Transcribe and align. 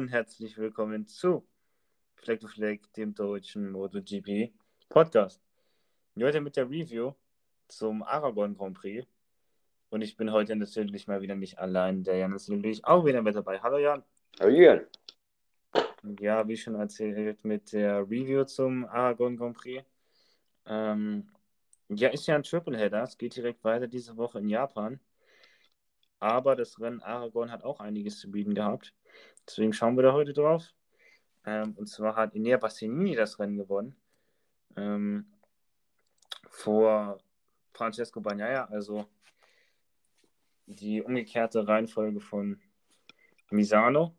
und 0.00 0.08
herzlich 0.08 0.56
willkommen 0.56 1.06
zu 1.06 1.46
Fleck 2.14 2.40
to 2.40 2.48
Fleck, 2.48 2.90
dem 2.94 3.14
deutschen 3.14 3.70
MotoGP 3.70 4.50
Podcast. 4.88 5.42
Heute 6.18 6.40
mit 6.40 6.56
der 6.56 6.70
Review 6.70 7.12
zum 7.68 8.02
Aragon 8.02 8.56
Grand 8.56 8.78
Prix. 8.78 9.06
Und 9.90 10.00
ich 10.00 10.16
bin 10.16 10.32
heute 10.32 10.56
natürlich 10.56 11.06
mal 11.06 11.20
wieder 11.20 11.34
nicht 11.34 11.58
allein. 11.58 12.02
Der 12.02 12.16
Jan 12.16 12.32
ist 12.34 12.48
natürlich 12.48 12.82
auch 12.86 13.04
wieder 13.04 13.20
mit 13.20 13.36
dabei. 13.36 13.60
Hallo 13.60 13.76
Jan. 13.76 14.02
Hallo 14.40 14.50
Jan. 14.50 14.86
Ja, 16.18 16.48
wie 16.48 16.56
schon 16.56 16.76
erzählt, 16.76 17.44
mit 17.44 17.70
der 17.74 18.00
Review 18.00 18.44
zum 18.44 18.86
Aragon 18.86 19.36
Grand 19.36 19.58
Prix. 19.58 19.84
Ähm, 20.64 21.28
ja, 21.90 22.08
ist 22.08 22.26
ja 22.26 22.36
ein 22.36 22.42
Tripleheader. 22.42 23.02
Es 23.02 23.18
geht 23.18 23.36
direkt 23.36 23.62
weiter 23.64 23.86
diese 23.86 24.16
Woche 24.16 24.38
in 24.38 24.48
Japan. 24.48 24.98
Aber 26.20 26.56
das 26.56 26.80
Rennen 26.80 27.02
Aragon 27.02 27.50
hat 27.50 27.64
auch 27.64 27.80
einiges 27.80 28.18
zu 28.18 28.30
bieten 28.30 28.54
gehabt. 28.54 28.94
Deswegen 29.46 29.72
schauen 29.72 29.96
wir 29.96 30.02
da 30.02 30.12
heute 30.12 30.32
drauf. 30.32 30.72
Ähm, 31.44 31.74
und 31.76 31.88
zwar 31.88 32.16
hat 32.16 32.34
Inea 32.34 32.58
Bassinini 32.58 33.14
das 33.14 33.38
Rennen 33.38 33.56
gewonnen. 33.56 33.96
Ähm, 34.76 35.26
vor 36.48 37.18
Francesco 37.72 38.20
Bagnaia, 38.20 38.66
also 38.66 39.06
die 40.66 41.02
umgekehrte 41.02 41.66
Reihenfolge 41.66 42.20
von 42.20 42.60
Misano. 43.50 44.16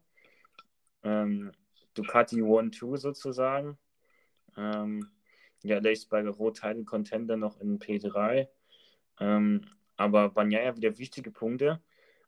Ähm, 1.03 1.51
Ducati 1.93 2.41
1-2 2.41 2.97
sozusagen. 2.97 3.77
Ähm, 4.57 5.09
ja, 5.63 5.79
Lace 5.79 6.07
Rot 6.11 6.59
Title 6.59 6.83
Contender 6.83 7.37
noch 7.37 7.59
in 7.59 7.79
P3. 7.79 8.47
Ähm, 9.19 9.61
aber 9.95 10.29
Bagnaia 10.29 10.75
wieder 10.75 10.97
wichtige 10.97 11.31
Punkte 11.31 11.81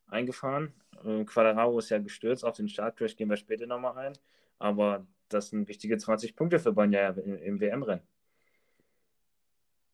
eingefahren. 0.07 0.73
Äh, 1.03 1.23
Quadraro 1.25 1.79
ist 1.79 1.89
ja 1.89 1.99
gestürzt. 1.99 2.45
Auf 2.45 2.55
den 2.55 2.67
Startcrash 2.69 3.15
gehen 3.15 3.29
wir 3.29 3.37
später 3.37 3.65
nochmal 3.65 3.97
ein. 3.97 4.13
Aber 4.59 5.05
das 5.29 5.49
sind 5.49 5.67
wichtige 5.67 5.97
20 5.97 6.35
Punkte 6.35 6.59
für 6.59 6.73
Bagnaia 6.73 7.09
im, 7.09 7.37
im 7.37 7.59
WM-Rennen. 7.59 8.07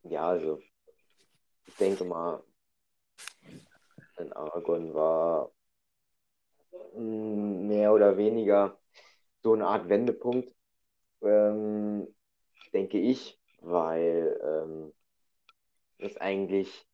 Ja, 0.03 0.29
also 0.29 0.61
ich 1.67 1.75
denke 1.75 2.03
mal, 2.03 2.43
in 4.17 4.33
Aragon 4.33 4.93
war 4.93 5.51
mm, 6.95 7.67
mehr 7.67 7.93
oder 7.93 8.17
weniger 8.17 8.77
so 9.41 9.53
eine 9.53 9.67
Art 9.67 9.87
Wendepunkt, 9.89 10.53
ähm, 11.21 12.07
denke 12.73 12.99
ich, 12.99 13.39
weil 13.61 14.39
ähm, 14.43 14.93
es 15.97 16.17
eigentlich 16.17 16.88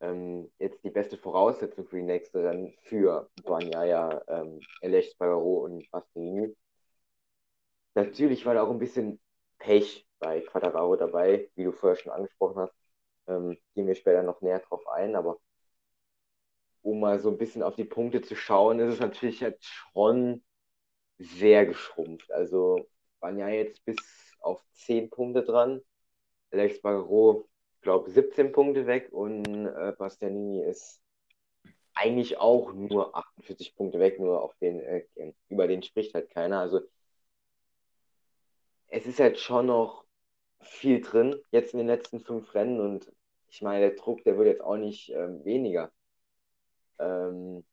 ähm, 0.00 0.50
jetzt 0.58 0.82
die 0.84 0.90
beste 0.90 1.16
Voraussetzung 1.18 1.86
für 1.86 1.96
die 1.96 2.02
nächste 2.02 2.42
Rennen 2.44 2.74
für 2.82 3.30
Banyaya, 3.44 4.22
ähm, 4.28 4.60
Alex 4.82 5.12
Spargaro 5.12 5.64
und 5.64 5.90
Bastianini. 5.90 6.54
Natürlich 7.94 8.44
war 8.46 8.54
da 8.54 8.62
auch 8.62 8.70
ein 8.70 8.78
bisschen 8.78 9.20
Pech 9.58 10.06
bei 10.18 10.40
Quadraro 10.40 10.96
dabei, 10.96 11.50
wie 11.54 11.64
du 11.64 11.72
vorher 11.72 11.96
schon 11.96 12.12
angesprochen 12.12 12.58
hast. 12.60 12.74
Ähm, 13.28 13.56
gehen 13.74 13.86
wir 13.86 13.94
später 13.94 14.22
noch 14.22 14.40
näher 14.42 14.60
drauf 14.60 14.86
ein, 14.88 15.16
aber 15.16 15.38
um 16.82 17.00
mal 17.00 17.18
so 17.20 17.30
ein 17.30 17.38
bisschen 17.38 17.62
auf 17.62 17.76
die 17.76 17.84
Punkte 17.84 18.20
zu 18.22 18.36
schauen, 18.36 18.78
ist 18.78 18.94
es 18.94 19.00
natürlich 19.00 19.40
jetzt 19.40 19.64
schon 19.64 20.44
sehr 21.18 21.66
geschrumpft. 21.66 22.30
Also 22.32 22.88
waren 23.20 23.38
ja 23.38 23.48
jetzt 23.48 23.84
bis 23.84 23.96
auf 24.40 24.62
10 24.74 25.10
Punkte 25.10 25.42
dran. 25.44 25.80
Alex 26.52 26.80
Barreau 26.82 27.48
glaube, 27.84 28.10
17 28.10 28.52
Punkte 28.52 28.86
weg 28.86 29.12
und 29.12 29.46
äh, 29.66 29.92
Bastianini 29.96 30.62
ist 30.64 31.00
eigentlich 31.94 32.38
auch 32.38 32.72
nur 32.72 33.16
48 33.16 33.76
Punkte 33.76 34.00
weg, 34.00 34.18
nur 34.18 34.42
auf 34.42 34.54
den, 34.56 34.80
äh, 34.80 35.04
über 35.48 35.68
den 35.68 35.82
spricht 35.82 36.14
halt 36.14 36.30
keiner. 36.30 36.60
Also 36.60 36.80
es 38.88 39.06
ist 39.06 39.20
halt 39.20 39.38
schon 39.38 39.66
noch 39.66 40.04
viel 40.60 41.00
drin, 41.00 41.36
jetzt 41.50 41.74
in 41.74 41.78
den 41.78 41.86
letzten 41.86 42.20
fünf 42.20 42.54
Rennen 42.54 42.80
und 42.80 43.12
ich 43.48 43.62
meine, 43.62 43.88
der 43.88 43.96
Druck, 43.96 44.24
der 44.24 44.36
wird 44.36 44.48
jetzt 44.48 44.62
auch 44.62 44.76
nicht 44.76 45.10
ähm, 45.10 45.44
weniger. 45.44 45.92
Ähm, 46.98 47.64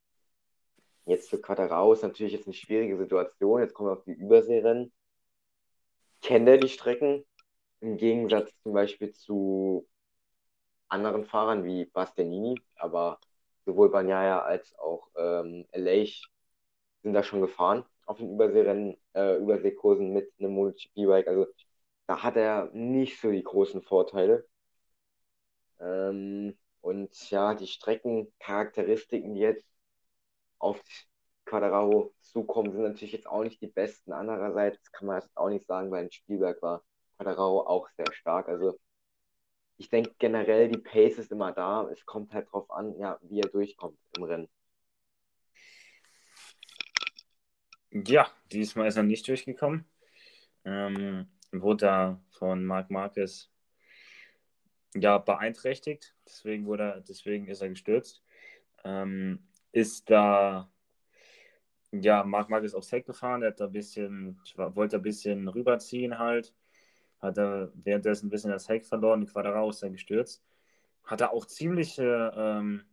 jetzt 1.05 1.29
für 1.29 1.41
Quaterau 1.41 1.93
ist 1.93 2.03
natürlich 2.03 2.33
jetzt 2.33 2.45
eine 2.45 2.53
schwierige 2.53 2.97
Situation. 2.97 3.61
Jetzt 3.61 3.73
kommen 3.73 3.89
wir 3.89 3.93
auf 3.93 4.03
die 4.03 4.11
Überseerennen. 4.11 4.91
Kennt 6.21 6.47
er 6.47 6.57
die 6.57 6.69
Strecken? 6.69 7.25
Im 7.79 7.97
Gegensatz 7.97 8.51
zum 8.61 8.73
Beispiel 8.73 9.11
zu 9.11 9.87
anderen 10.91 11.25
Fahrern 11.25 11.63
wie 11.65 11.85
Bastianini, 11.85 12.61
aber 12.75 13.19
sowohl 13.65 13.89
Banyaya 13.89 14.41
als 14.41 14.77
auch 14.79 15.09
ähm, 15.15 15.65
Leich 15.73 16.27
sind 17.03 17.13
da 17.13 17.23
schon 17.23 17.41
gefahren 17.41 17.85
auf 18.05 18.17
den 18.17 18.33
Überseerennen, 18.33 18.97
äh, 19.13 19.37
Überseekursen 19.37 20.11
mit 20.13 20.31
einem 20.39 20.53
MotoGP-Bike. 20.53 21.27
Also 21.27 21.47
da 22.07 22.23
hat 22.23 22.35
er 22.37 22.69
nicht 22.73 23.19
so 23.21 23.31
die 23.31 23.43
großen 23.43 23.81
Vorteile. 23.81 24.45
Ähm, 25.79 26.57
und 26.81 27.29
ja, 27.29 27.53
die 27.55 27.67
Streckencharakteristiken, 27.67 29.33
die 29.35 29.41
jetzt 29.41 29.65
auf 30.59 30.81
Quadraro 31.45 32.13
zukommen, 32.21 32.71
sind 32.71 32.83
natürlich 32.83 33.13
jetzt 33.13 33.27
auch 33.27 33.43
nicht 33.43 33.61
die 33.61 33.67
besten. 33.67 34.13
Andererseits 34.13 34.91
kann 34.91 35.07
man 35.07 35.17
das 35.19 35.29
auch 35.35 35.49
nicht 35.49 35.65
sagen, 35.67 35.91
weil 35.91 36.05
ein 36.05 36.11
Spielberg 36.11 36.61
war 36.61 36.83
Quadraro 37.17 37.61
auch 37.67 37.89
sehr 37.97 38.11
stark. 38.13 38.47
Also 38.49 38.79
ich 39.81 39.89
denke 39.89 40.13
generell, 40.19 40.69
die 40.69 40.77
Pace 40.77 41.17
ist 41.17 41.31
immer 41.31 41.53
da. 41.53 41.89
Es 41.91 42.05
kommt 42.05 42.35
halt 42.35 42.51
drauf 42.51 42.69
an, 42.69 42.95
ja, 42.99 43.17
wie 43.23 43.39
er 43.39 43.49
durchkommt 43.49 43.97
im 44.15 44.23
Rennen. 44.23 44.47
Ja, 47.89 48.29
diesmal 48.51 48.87
ist 48.87 48.97
er 48.97 49.01
nicht 49.01 49.27
durchgekommen. 49.27 49.85
Ähm, 50.65 51.27
wurde 51.51 51.85
da 51.87 52.21
von 52.29 52.63
Marc 52.63 52.91
Marquez 52.91 53.49
ja, 54.93 55.17
beeinträchtigt. 55.17 56.13
Deswegen, 56.27 56.67
wurde 56.67 56.83
er, 56.83 57.01
deswegen 57.01 57.47
ist 57.47 57.63
er 57.63 57.69
gestürzt. 57.69 58.23
Ähm, 58.83 59.47
ist 59.71 60.11
da, 60.11 60.71
ja, 61.91 62.23
Marc 62.23 62.49
Marquez 62.51 62.75
aufs 62.75 62.91
Heck 62.91 63.07
gefahren. 63.07 63.41
Er 63.41 63.47
hat 63.47 63.59
da 63.59 63.65
ein 63.65 63.71
bisschen, 63.71 64.39
wollte 64.55 64.97
ein 64.97 65.01
bisschen 65.01 65.47
rüberziehen 65.47 66.19
halt 66.19 66.53
hat 67.21 67.37
er 67.37 67.71
währenddessen 67.75 68.27
ein 68.27 68.29
bisschen 68.29 68.51
das 68.51 68.67
Heck 68.67 68.85
verloren, 68.85 69.25
Quadraro 69.25 69.69
ist 69.69 69.83
dann 69.83 69.93
gestürzt. 69.93 70.43
Hat 71.03 71.21
er 71.21 71.33
auch 71.33 71.45
ziemliche, 71.45 72.31
ähm, 72.35 72.83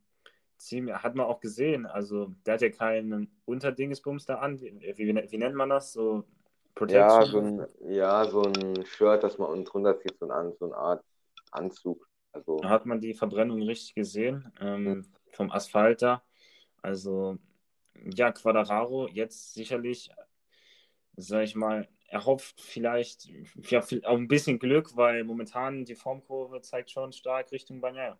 ziemlich, 0.56 0.96
hat 0.96 1.14
man 1.14 1.26
auch 1.26 1.40
gesehen, 1.40 1.86
also 1.86 2.34
der 2.44 2.54
hat 2.54 2.62
ja 2.62 2.70
keinen 2.70 3.30
Unterdingesbums 3.44 4.26
da 4.26 4.36
an, 4.36 4.60
wie, 4.60 4.96
wie, 4.96 5.30
wie, 5.30 5.38
nennt 5.38 5.54
man 5.54 5.70
das? 5.70 5.92
So 5.92 6.24
Protection? 6.74 7.00
Ja, 7.00 7.24
so 7.24 7.40
ein, 7.40 7.66
ja, 7.88 8.24
so 8.24 8.42
ein 8.42 8.84
Shirt, 8.86 9.22
das 9.22 9.38
man 9.38 9.50
unten 9.50 9.64
drunter 9.64 9.98
zieht, 9.98 10.18
so, 10.18 10.28
ein, 10.28 10.52
so 10.58 10.66
eine 10.66 10.76
Art 10.76 11.04
Anzug. 11.50 12.08
Also, 12.32 12.58
da 12.58 12.68
hat 12.68 12.86
man 12.86 13.00
die 13.00 13.14
Verbrennung 13.14 13.62
richtig 13.62 13.94
gesehen, 13.94 14.52
ähm, 14.60 14.84
mhm. 14.84 15.06
vom 15.32 15.50
Asphalt 15.50 16.02
da. 16.02 16.22
Also, 16.82 17.38
ja, 18.14 18.30
Quadraro 18.30 19.08
jetzt 19.08 19.54
sicherlich, 19.54 20.10
sag 21.16 21.44
ich 21.44 21.56
mal, 21.56 21.88
er 22.08 22.24
hofft 22.24 22.60
vielleicht 22.60 23.28
ja, 23.70 23.80
auf 23.80 23.92
ein 23.92 24.28
bisschen 24.28 24.58
Glück, 24.58 24.96
weil 24.96 25.24
momentan 25.24 25.84
die 25.84 25.94
Formkurve 25.94 26.60
zeigt 26.62 26.90
schon 26.90 27.12
stark 27.12 27.52
Richtung 27.52 27.80
Banyaya. 27.80 28.18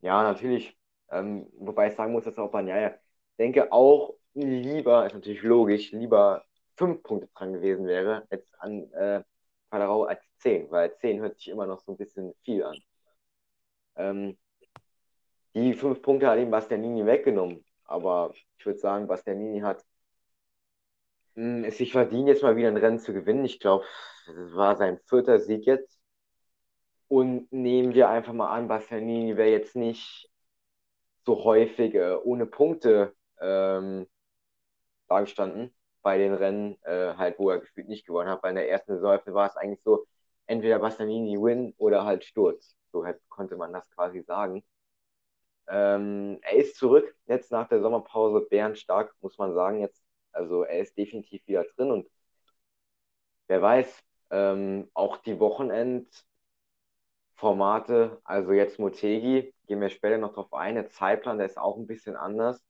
Ja, 0.00 0.22
natürlich. 0.22 0.76
Ähm, 1.10 1.46
wobei 1.58 1.88
ich 1.88 1.94
sagen 1.94 2.12
muss, 2.12 2.24
dass 2.24 2.38
auch 2.38 2.50
Banyaya, 2.50 2.94
denke 3.38 3.72
auch 3.72 4.14
lieber, 4.34 5.06
ist 5.06 5.14
natürlich 5.14 5.42
logisch, 5.42 5.92
lieber 5.92 6.44
fünf 6.76 7.02
Punkte 7.02 7.28
dran 7.34 7.52
gewesen 7.52 7.86
wäre, 7.86 8.26
als 8.30 8.52
an 8.58 8.92
äh, 8.92 9.22
Paderau 9.70 10.04
als 10.04 10.20
zehn, 10.38 10.70
weil 10.70 10.96
zehn 10.96 11.20
hört 11.20 11.38
sich 11.38 11.48
immer 11.48 11.66
noch 11.66 11.80
so 11.80 11.92
ein 11.92 11.98
bisschen 11.98 12.34
viel 12.42 12.62
an. 12.62 12.78
Ähm, 13.96 14.38
die 15.54 15.74
fünf 15.74 16.02
Punkte 16.02 16.28
hat 16.28 16.38
ihm 16.38 16.50
Bastianini 16.50 17.04
weggenommen, 17.06 17.64
aber 17.84 18.32
ich 18.58 18.66
würde 18.66 18.78
sagen, 18.78 19.06
Bastianini 19.06 19.60
hat 19.60 19.84
sich 21.36 21.92
verdient, 21.92 22.28
jetzt 22.28 22.42
mal 22.42 22.56
wieder 22.56 22.68
ein 22.68 22.76
Rennen 22.76 22.98
zu 22.98 23.12
gewinnen. 23.12 23.44
Ich 23.44 23.60
glaube, 23.60 23.84
das 24.26 24.54
war 24.54 24.76
sein 24.76 24.98
vierter 25.06 25.38
Sieg 25.38 25.66
jetzt. 25.66 26.00
Und 27.08 27.50
nehmen 27.52 27.94
wir 27.94 28.08
einfach 28.08 28.32
mal 28.32 28.50
an, 28.52 28.68
Bastianini 28.68 29.36
wäre 29.36 29.50
jetzt 29.50 29.76
nicht 29.76 30.30
so 31.24 31.44
häufig 31.44 31.94
äh, 31.94 32.16
ohne 32.16 32.46
Punkte 32.46 33.14
ähm, 33.40 34.06
dargestanden 35.08 35.74
bei 36.02 36.18
den 36.18 36.34
Rennen, 36.34 36.78
äh, 36.84 37.14
halt, 37.16 37.38
wo 37.38 37.50
er 37.50 37.60
gefühlt 37.60 37.88
nicht 37.88 38.06
gewonnen 38.06 38.28
hat. 38.30 38.42
Bei 38.42 38.52
der 38.52 38.70
ersten 38.70 38.94
Saison 38.94 39.20
war 39.34 39.48
es 39.48 39.56
eigentlich 39.56 39.82
so, 39.82 40.06
entweder 40.46 40.78
Bastianini 40.78 41.36
win 41.40 41.74
oder 41.78 42.04
halt 42.04 42.24
Sturz. 42.24 42.76
So 42.92 43.04
halt, 43.04 43.20
konnte 43.28 43.56
man 43.56 43.72
das 43.72 43.90
quasi 43.90 44.22
sagen. 44.22 44.64
Ähm, 45.68 46.38
er 46.42 46.56
ist 46.56 46.76
zurück, 46.76 47.14
jetzt 47.26 47.50
nach 47.52 47.68
der 47.68 47.80
Sommerpause 47.80 48.46
bärenstark, 48.48 49.14
muss 49.20 49.36
man 49.38 49.54
sagen. 49.54 49.80
Jetzt 49.80 50.05
also 50.36 50.64
er 50.64 50.80
ist 50.80 50.96
definitiv 50.98 51.46
wieder 51.46 51.64
drin 51.76 51.90
und 51.90 52.06
wer 53.48 53.60
weiß, 53.62 54.02
ähm, 54.30 54.88
auch 54.94 55.16
die 55.18 55.38
Wochenendformate, 55.40 56.26
also 58.24 58.52
jetzt 58.52 58.78
Motegi, 58.78 59.54
gehen 59.66 59.80
wir 59.80 59.90
später 59.90 60.18
noch 60.18 60.34
drauf 60.34 60.52
ein, 60.52 60.74
der 60.74 60.88
Zeitplan, 60.90 61.38
der 61.38 61.46
ist 61.46 61.58
auch 61.58 61.76
ein 61.76 61.86
bisschen 61.86 62.16
anders. 62.16 62.62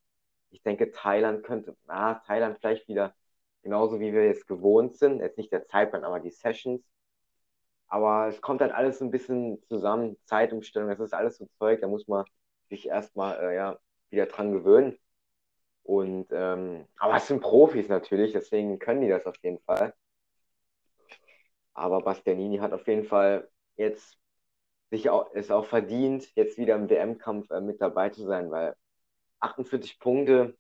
Ich 0.51 0.63
denke, 0.63 0.91
Thailand 0.93 1.45
könnte, 1.45 1.77
na, 1.87 2.15
Thailand 2.27 2.59
vielleicht 2.61 2.89
wieder 2.89 3.15
genauso 3.63 4.01
wie 4.01 4.13
wir 4.13 4.25
jetzt 4.27 4.47
gewohnt 4.47 4.97
sind. 4.97 5.21
Jetzt 5.21 5.39
nicht 5.39 5.53
der 5.53 5.67
Zeitplan, 5.67 6.05
aber 6.05 6.21
die 6.21 6.31
Sessions. 6.31 6.83
Aber 7.89 8.29
es 8.29 8.41
kommt 8.41 8.61
dann 8.61 8.71
alles 8.73 9.01
ein 9.01 9.11
bisschen 9.11 9.63
zusammen, 9.69 10.17
Zeitumstellung, 10.25 10.89
das 10.91 11.01
ist 11.01 11.15
alles 11.15 11.37
so 11.39 11.47
Zeug, 11.59 11.81
da 11.81 11.89
muss 11.89 12.09
man 12.09 12.25
sich 12.69 12.87
erstmal 12.89 13.39
äh, 13.41 13.55
ja, 13.57 13.79
wieder 14.11 14.27
dran 14.27 14.53
gewöhnen. 14.53 14.99
Und 15.87 16.27
ähm, 16.33 16.87
aber 16.99 17.17
es 17.17 17.29
sind 17.29 17.41
Profis 17.41 17.89
natürlich, 17.89 18.33
deswegen 18.33 18.79
können 18.81 19.03
die 19.03 19.09
das 19.09 19.25
auf 19.25 19.37
jeden 19.43 19.61
Fall. 19.61 19.95
Aber 21.75 22.01
Bastianini 22.03 22.59
hat 22.59 22.73
auf 22.73 22.87
jeden 22.89 23.05
Fall 23.05 23.49
jetzt 23.77 24.19
sich 24.91 25.11
auch, 25.11 25.31
es 25.35 25.51
auch 25.51 25.67
verdient, 25.67 26.35
jetzt 26.35 26.59
wieder 26.59 26.75
im 26.77 26.91
WM-Kampf 26.91 27.51
äh, 27.51 27.61
mit 27.61 27.81
dabei 27.81 28.11
zu 28.11 28.25
sein, 28.27 28.51
weil 28.51 28.75
48 29.41 30.01
Punkte, 30.01 30.57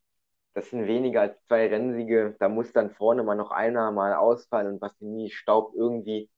das 0.54 0.70
sind 0.70 0.86
weniger 0.86 1.22
als 1.22 1.42
zwei 1.46 1.68
Rennsiege. 1.68 2.36
Da 2.38 2.48
muss 2.48 2.72
dann 2.72 2.90
vorne 2.92 3.22
mal 3.24 3.36
noch 3.36 3.50
einer 3.50 3.90
mal 3.92 4.14
ausfallen 4.14 4.74
und 4.74 4.80
Bastianini 4.80 5.30
staubt 5.30 5.74
irgendwie 5.76 6.30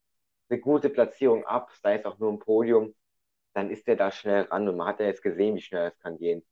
eine 0.50 0.60
gute 0.60 0.90
Platzierung 0.90 1.44
ab, 1.46 1.70
sei 1.82 1.96
es 1.96 2.06
auch 2.06 2.18
nur 2.18 2.30
im 2.30 2.38
Podium, 2.38 2.94
dann 3.54 3.70
ist 3.70 3.88
er 3.88 3.96
da 3.96 4.10
schnell 4.10 4.42
ran 4.44 4.68
und 4.68 4.76
man 4.76 4.88
hat 4.88 5.00
ja 5.00 5.06
jetzt 5.06 5.22
gesehen, 5.22 5.56
wie 5.56 5.62
schnell 5.62 5.88
es 5.88 5.98
kann 6.00 6.18
gehen. 6.18 6.42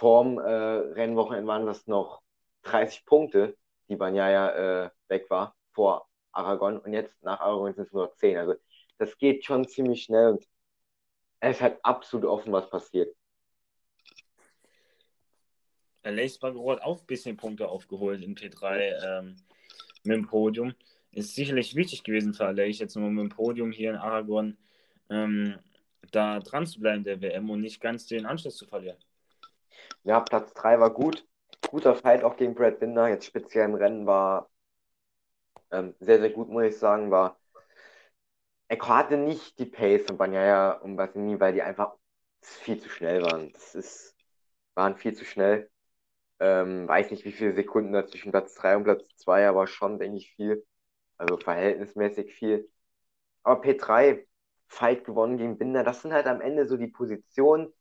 Vorm 0.00 0.38
äh, 0.38 0.50
Rennwochenende 0.50 1.46
waren 1.46 1.66
das 1.66 1.86
noch 1.86 2.22
30 2.62 3.04
Punkte, 3.04 3.54
die 3.90 3.96
Banyaya 3.96 4.86
äh, 4.86 4.90
weg 5.08 5.28
war 5.28 5.54
vor 5.72 6.08
Aragon 6.32 6.78
und 6.78 6.94
jetzt 6.94 7.22
nach 7.22 7.38
Aragon 7.40 7.74
sind 7.74 7.84
es 7.84 7.92
nur 7.92 8.06
noch 8.06 8.14
10. 8.14 8.38
Also 8.38 8.54
das 8.96 9.18
geht 9.18 9.44
schon 9.44 9.68
ziemlich 9.68 10.04
schnell 10.04 10.28
und 10.28 10.46
es 11.40 11.60
halt 11.60 11.78
absolut 11.82 12.24
offen, 12.24 12.50
was 12.50 12.70
passiert. 12.70 13.14
Lace 16.02 16.38
Bagro 16.38 16.72
hat 16.72 16.80
auch 16.80 17.00
ein 17.00 17.06
bisschen 17.06 17.36
Punkte 17.36 17.68
aufgeholt 17.68 18.22
in 18.22 18.34
P3 18.34 19.18
ähm, 19.18 19.36
mit 20.02 20.16
dem 20.16 20.26
Podium 20.26 20.72
ist 21.12 21.34
sicherlich 21.34 21.74
wichtig 21.74 22.04
gewesen 22.04 22.32
für 22.32 22.58
ich 22.62 22.78
jetzt 22.78 22.96
nur 22.96 23.10
mit 23.10 23.20
dem 23.24 23.28
Podium 23.28 23.70
hier 23.70 23.90
in 23.90 23.96
Aragon 23.96 24.56
ähm, 25.10 25.58
da 26.10 26.40
dran 26.40 26.66
zu 26.66 26.80
bleiben 26.80 27.04
der 27.04 27.20
WM 27.20 27.50
und 27.50 27.60
nicht 27.60 27.82
ganz 27.82 28.06
den 28.06 28.24
Anschluss 28.24 28.56
zu 28.56 28.64
verlieren. 28.64 28.96
Ja, 30.04 30.20
Platz 30.20 30.52
3 30.54 30.80
war 30.80 30.90
gut. 30.90 31.26
Guter 31.70 31.94
Fight 31.94 32.24
auch 32.24 32.36
gegen 32.36 32.54
Brad 32.54 32.80
Binder. 32.80 33.08
Jetzt 33.08 33.26
speziell 33.26 33.66
im 33.66 33.74
Rennen 33.74 34.06
war 34.06 34.50
ähm, 35.70 35.94
sehr, 36.00 36.20
sehr 36.20 36.30
gut, 36.30 36.48
muss 36.48 36.64
ich 36.64 36.78
sagen. 36.78 37.10
War 37.10 37.38
er 38.68 38.78
hatte 38.88 39.16
nicht 39.16 39.58
die 39.58 39.66
Pace 39.66 40.04
von 40.06 40.16
Banyaya 40.16 40.72
und 40.72 40.96
Bassini, 40.96 41.40
weil 41.40 41.52
die 41.54 41.62
einfach 41.62 41.94
viel 42.40 42.80
zu 42.80 42.88
schnell 42.88 43.22
waren. 43.22 43.52
Das 43.52 43.74
ist, 43.74 44.14
waren 44.74 44.96
viel 44.96 45.12
zu 45.14 45.24
schnell. 45.24 45.70
Ähm, 46.40 46.88
weiß 46.88 47.10
nicht, 47.10 47.24
wie 47.24 47.32
viele 47.32 47.54
Sekunden 47.54 47.92
da 47.92 48.06
zwischen 48.06 48.32
Platz 48.32 48.54
3 48.54 48.76
und 48.76 48.84
Platz 48.84 49.04
2, 49.16 49.48
aber 49.48 49.66
schon, 49.66 49.98
denke 49.98 50.18
ich, 50.18 50.32
viel. 50.34 50.64
Also 51.18 51.36
verhältnismäßig 51.38 52.32
viel. 52.34 52.70
Aber 53.42 53.60
P3, 53.62 54.26
Fight 54.68 55.04
gewonnen 55.04 55.38
gegen 55.38 55.58
Binder, 55.58 55.84
das 55.84 56.02
sind 56.02 56.12
halt 56.12 56.26
am 56.26 56.40
Ende 56.40 56.66
so 56.68 56.76
die 56.76 56.88
Positionen, 56.88 57.72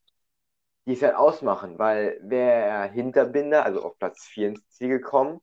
die 0.90 0.96
es 0.96 1.04
halt 1.04 1.16
ausmachen, 1.16 1.78
weil 1.78 2.20
wäre 2.24 2.64
er 2.64 2.84
hinter 2.92 3.26
Binder, 3.26 3.64
also 3.64 3.84
auf 3.84 4.00
Platz 4.00 4.26
4 4.26 4.50
ins 4.50 4.70
Ziel 4.70 4.90
gekommen, 4.90 5.40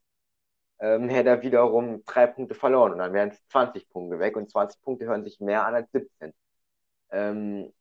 ähm, 0.80 1.08
hätte 1.08 1.30
er 1.30 1.42
wiederum 1.42 2.04
drei 2.04 2.26
Punkte 2.26 2.54
verloren 2.56 2.92
und 2.92 2.98
dann 2.98 3.12
wären 3.12 3.30
es 3.30 3.46
20 3.48 3.88
Punkte 3.90 4.18
weg 4.18 4.36
und 4.36 4.50
20 4.50 4.82
Punkte 4.82 5.06
hören 5.06 5.24
sich 5.24 5.40
mehr 5.40 5.64
an 5.66 5.74
als 5.76 5.90
17. 5.92 6.34
Ähm, 7.10 7.72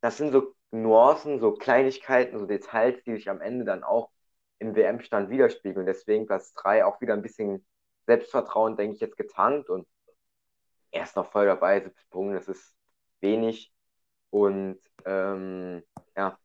das 0.00 0.16
sind 0.18 0.32
so 0.32 0.54
Nuancen, 0.70 1.40
so 1.40 1.52
Kleinigkeiten, 1.52 2.38
so 2.38 2.46
Details, 2.46 3.02
die 3.04 3.14
sich 3.14 3.28
am 3.30 3.40
Ende 3.42 3.64
dann 3.66 3.84
auch 3.84 4.10
im 4.58 4.74
WM-Stand 4.74 5.30
widerspiegeln. 5.30 5.86
Deswegen 5.86 6.26
Platz 6.26 6.54
3 6.54 6.84
auch 6.86 7.00
wieder 7.02 7.14
ein 7.14 7.22
bisschen 7.22 7.66
Selbstvertrauen, 8.06 8.76
denke 8.76 8.94
ich, 8.96 9.00
jetzt 9.00 9.16
getankt 9.18 9.68
und 9.70 9.86
er 10.90 11.04
ist 11.04 11.16
noch 11.16 11.30
voll 11.30 11.46
dabei, 11.46 11.80
70 11.82 12.10
Punkte, 12.10 12.36
das 12.36 12.48
ist 12.48 12.74
wenig. 13.20 13.72
Und 14.30 14.80
ähm, 15.04 15.82
ja, 16.16 16.38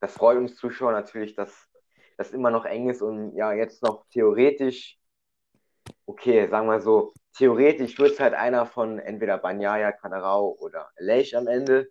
das 0.00 0.14
freut 0.14 0.38
uns 0.38 0.56
Zuschauer 0.56 0.92
natürlich, 0.92 1.34
dass 1.34 1.68
das 2.16 2.32
immer 2.32 2.50
noch 2.50 2.64
eng 2.64 2.88
ist 2.88 3.02
und 3.02 3.34
ja, 3.36 3.52
jetzt 3.52 3.82
noch 3.82 4.06
theoretisch, 4.10 4.98
okay, 6.06 6.48
sagen 6.48 6.68
wir 6.68 6.80
so, 6.80 7.12
theoretisch 7.36 7.98
wird 7.98 8.12
es 8.12 8.20
halt 8.20 8.34
einer 8.34 8.66
von 8.66 8.98
entweder 8.98 9.38
Banyaya, 9.38 9.92
Kadarau 9.92 10.56
oder 10.60 10.90
Leish 10.98 11.34
am 11.34 11.46
Ende. 11.46 11.88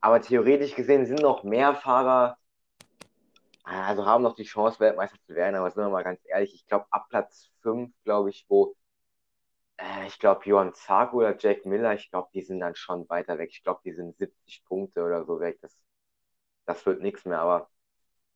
Aber 0.00 0.20
theoretisch 0.22 0.74
gesehen 0.76 1.06
sind 1.06 1.20
noch 1.20 1.42
mehr 1.42 1.74
Fahrer 1.74 2.38
also 3.68 4.06
haben 4.06 4.22
noch 4.22 4.34
die 4.34 4.44
Chance, 4.44 4.80
Weltmeister 4.80 5.18
zu 5.26 5.34
werden, 5.34 5.56
aber 5.56 5.70
sind 5.70 5.82
wir 5.84 5.90
mal 5.90 6.02
ganz 6.04 6.20
ehrlich, 6.24 6.54
ich 6.54 6.66
glaube, 6.66 6.86
ab 6.90 7.06
Platz 7.10 7.50
5, 7.62 7.92
glaube 8.04 8.30
ich, 8.30 8.46
wo, 8.48 8.74
äh, 9.76 10.06
ich 10.06 10.18
glaube, 10.18 10.42
Johann 10.46 10.74
Zark 10.74 11.12
oder 11.14 11.36
Jack 11.38 11.66
Miller, 11.66 11.94
ich 11.94 12.10
glaube, 12.10 12.28
die 12.34 12.42
sind 12.42 12.60
dann 12.60 12.74
schon 12.74 13.08
weiter 13.08 13.38
weg. 13.38 13.50
Ich 13.52 13.62
glaube, 13.62 13.80
die 13.84 13.92
sind 13.92 14.16
70 14.16 14.64
Punkte 14.64 15.02
oder 15.04 15.24
so 15.24 15.40
weg. 15.40 15.58
Das, 15.62 15.76
das 16.68 16.84
wird 16.84 17.00
nichts 17.00 17.24
mehr, 17.24 17.40
aber 17.40 17.70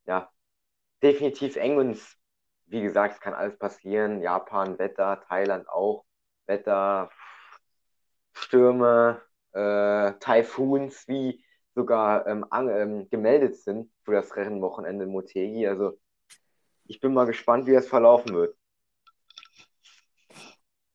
ja, 0.06 0.30
definitiv 1.02 1.56
eng 1.56 1.76
und 1.76 2.00
wie 2.66 2.80
gesagt, 2.80 3.14
es 3.14 3.20
kann 3.20 3.34
alles 3.34 3.58
passieren. 3.58 4.22
Japan, 4.22 4.78
Wetter, 4.78 5.20
Thailand 5.28 5.68
auch, 5.68 6.06
Wetter, 6.46 7.10
Stürme, 8.32 9.20
äh, 9.52 10.14
Taifuns, 10.18 11.06
wie 11.08 11.44
sogar 11.74 12.26
ähm, 12.26 12.46
ähm, 12.52 13.10
gemeldet 13.10 13.56
sind 13.56 13.92
für 14.04 14.12
das 14.12 14.34
Rennwochenende 14.34 15.04
in 15.04 15.10
Motegi. 15.10 15.66
Also 15.66 15.98
ich 16.86 17.00
bin 17.00 17.12
mal 17.12 17.26
gespannt, 17.26 17.66
wie 17.66 17.72
das 17.72 17.86
verlaufen 17.86 18.34
wird. 18.34 18.56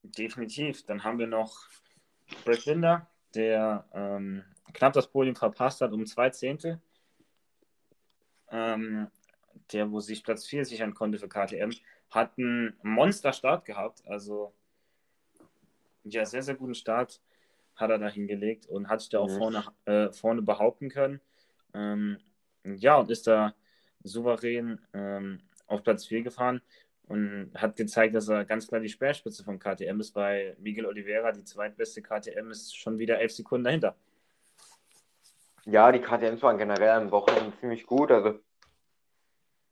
Definitiv. 0.02 0.84
Dann 0.86 1.04
haben 1.04 1.20
wir 1.20 1.28
noch 1.28 1.68
Brett 2.44 2.64
Binder, 2.64 3.08
der 3.34 3.88
ähm, 3.92 4.44
knapp 4.72 4.92
das 4.94 5.06
Podium 5.06 5.36
verpasst 5.36 5.80
hat 5.80 5.92
um 5.92 6.04
zwei 6.06 6.30
Zehntel. 6.30 6.80
Ähm, 8.50 9.08
der, 9.72 9.90
wo 9.90 10.00
sich 10.00 10.24
Platz 10.24 10.46
4 10.46 10.64
sichern 10.64 10.94
konnte 10.94 11.18
für 11.18 11.28
KTM, 11.28 11.72
hat 12.10 12.38
einen 12.38 12.74
Monster-Start 12.82 13.64
gehabt. 13.64 14.02
Also 14.06 14.52
ja, 16.04 16.24
sehr, 16.24 16.42
sehr 16.42 16.54
guten 16.54 16.74
Start 16.74 17.20
hat 17.76 17.90
er 17.90 17.98
da 17.98 18.08
hingelegt 18.08 18.66
und 18.66 18.88
hat 18.88 19.00
sich 19.00 19.10
da 19.10 19.20
auch 19.20 19.28
mhm. 19.28 19.38
vorne, 19.38 19.64
äh, 19.84 20.12
vorne 20.12 20.42
behaupten 20.42 20.88
können. 20.88 21.20
Ähm, 21.74 22.18
ja, 22.64 22.96
und 22.96 23.10
ist 23.10 23.26
da 23.26 23.54
souverän 24.02 24.80
ähm, 24.94 25.40
auf 25.66 25.82
Platz 25.82 26.06
4 26.06 26.22
gefahren 26.22 26.62
und 27.06 27.50
hat 27.54 27.76
gezeigt, 27.76 28.14
dass 28.14 28.28
er 28.28 28.44
ganz 28.44 28.66
klar 28.66 28.80
die 28.80 28.88
Speerspitze 28.88 29.44
von 29.44 29.58
KTM 29.58 30.00
ist, 30.00 30.14
weil 30.14 30.56
Miguel 30.60 30.86
Oliveira, 30.86 31.32
die 31.32 31.44
zweitbeste 31.44 32.02
KTM, 32.02 32.50
ist 32.50 32.76
schon 32.76 32.98
wieder 32.98 33.18
elf 33.18 33.32
Sekunden 33.32 33.64
dahinter. 33.64 33.96
Ja, 35.64 35.92
die 35.92 36.00
KTMs 36.00 36.42
waren 36.42 36.58
generell 36.58 36.90
am 36.90 37.10
Wochenende 37.10 37.56
ziemlich 37.58 37.86
gut. 37.86 38.10
Also, 38.10 38.38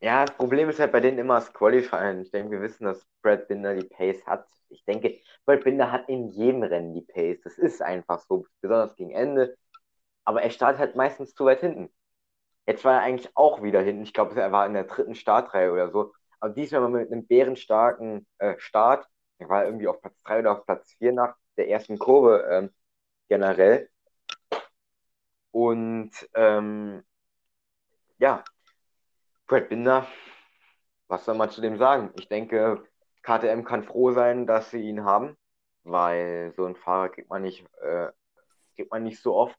ja, 0.01 0.25
das 0.25 0.37
Problem 0.37 0.69
ist 0.69 0.79
halt 0.79 0.93
bei 0.93 1.01
denen 1.01 1.19
immer 1.19 1.37
das 1.37 1.53
Qualifying. 1.53 2.21
Ich 2.21 2.31
denke, 2.31 2.51
wir 2.53 2.61
wissen, 2.61 2.85
dass 2.85 3.07
Brad 3.23 3.49
Binder 3.49 3.75
die 3.75 3.89
Pace 3.89 4.25
hat. 4.27 4.47
Ich 4.69 4.85
denke, 4.85 5.19
Brad 5.47 5.65
Binder 5.65 5.91
hat 5.91 6.09
in 6.09 6.29
jedem 6.29 6.63
Rennen 6.63 6.95
die 6.95 7.03
Pace. 7.03 7.41
Das 7.43 7.59
ist 7.59 7.83
einfach 7.83 8.21
so, 8.21 8.47
besonders 8.61 8.95
gegen 8.97 9.13
Ende. 9.13 9.57
Aber 10.25 10.43
er 10.43 10.51
startet 10.51 10.81
halt 10.81 10.97
meistens 10.97 11.35
zu 11.35 11.45
weit 11.47 11.61
hinten. 11.61 11.91
Jetzt 12.67 12.85
war 12.85 12.95
er 12.95 13.03
eigentlich 13.03 13.31
auch 13.37 13.63
wieder 13.63 13.81
hinten. 13.83 14.03
Ich 14.03 14.13
glaube, 14.13 14.41
er 14.41 14.53
war 14.53 14.67
in 14.67 14.75
der 14.75 14.85
dritten 14.85 15.15
Startreihe 15.15 15.73
oder 15.73 15.91
so. 15.91 16.15
Aber 16.41 16.53
diesmal 16.55 16.83
mal 16.83 16.91
mit 16.91 17.13
einem 17.13 17.27
bärenstarken 17.27 18.27
äh, 18.39 18.57
Start. 18.59 19.07
Er 19.39 19.49
war 19.49 19.65
irgendwie 19.65 19.89
auf 19.89 20.01
Platz 20.01 20.23
3 20.25 20.41
oder 20.41 20.53
auf 20.53 20.67
Platz 20.67 20.93
4 20.99 21.13
nach 21.13 21.37
der 21.57 21.69
ersten 21.69 21.99
Kurve 21.99 22.45
ähm, 22.51 22.71
generell. 23.29 23.91
Und 25.51 26.11
ähm, 26.35 27.03
ja, 28.19 28.45
Brad 29.47 29.69
Binder, 29.69 30.07
was 31.09 31.25
soll 31.25 31.37
man 31.37 31.51
zu 31.51 31.61
dem 31.61 31.79
sagen? 31.79 32.13
Ich 32.19 32.29
denke, 32.29 32.85
KTM 33.23 33.65
kann 33.65 33.85
froh 33.85 34.13
sein, 34.13 34.47
dass 34.47 34.71
sie 34.71 34.81
ihn 34.81 35.05
haben, 35.05 35.37
weil 35.85 36.53
so 36.57 36.65
einen 36.65 36.77
Fahrer 36.77 37.09
kriegt 37.11 37.31
man 37.31 37.43
nicht, 37.43 37.65
äh, 37.81 38.09
kriegt 38.75 38.91
man 38.91 39.05
nicht 39.05 39.23
so 39.23 39.35
oft. 39.35 39.59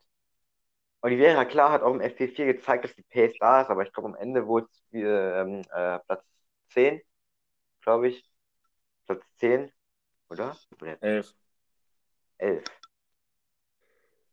Oliveira, 1.02 1.46
klar, 1.46 1.72
hat 1.72 1.84
auch 1.84 1.94
im 1.94 2.02
FP4 2.02 2.46
gezeigt, 2.46 2.84
dass 2.86 2.96
die 2.96 3.04
Pace 3.04 3.38
da 3.40 3.62
ist, 3.62 3.70
aber 3.70 3.84
ich 3.84 3.94
glaube, 3.94 4.10
am 4.10 4.16
Ende 4.16 4.48
wurde 4.48 4.68
es 4.72 4.84
wieder 4.92 5.42
ähm, 5.42 5.62
äh, 5.72 6.00
Platz 6.00 6.26
10, 6.70 7.02
glaube 7.82 8.10
ich. 8.10 8.30
Platz 9.06 9.24
10, 9.38 9.72
oder? 10.30 10.58
oder? 10.82 11.02
11. 11.02 11.34
11. 12.40 12.64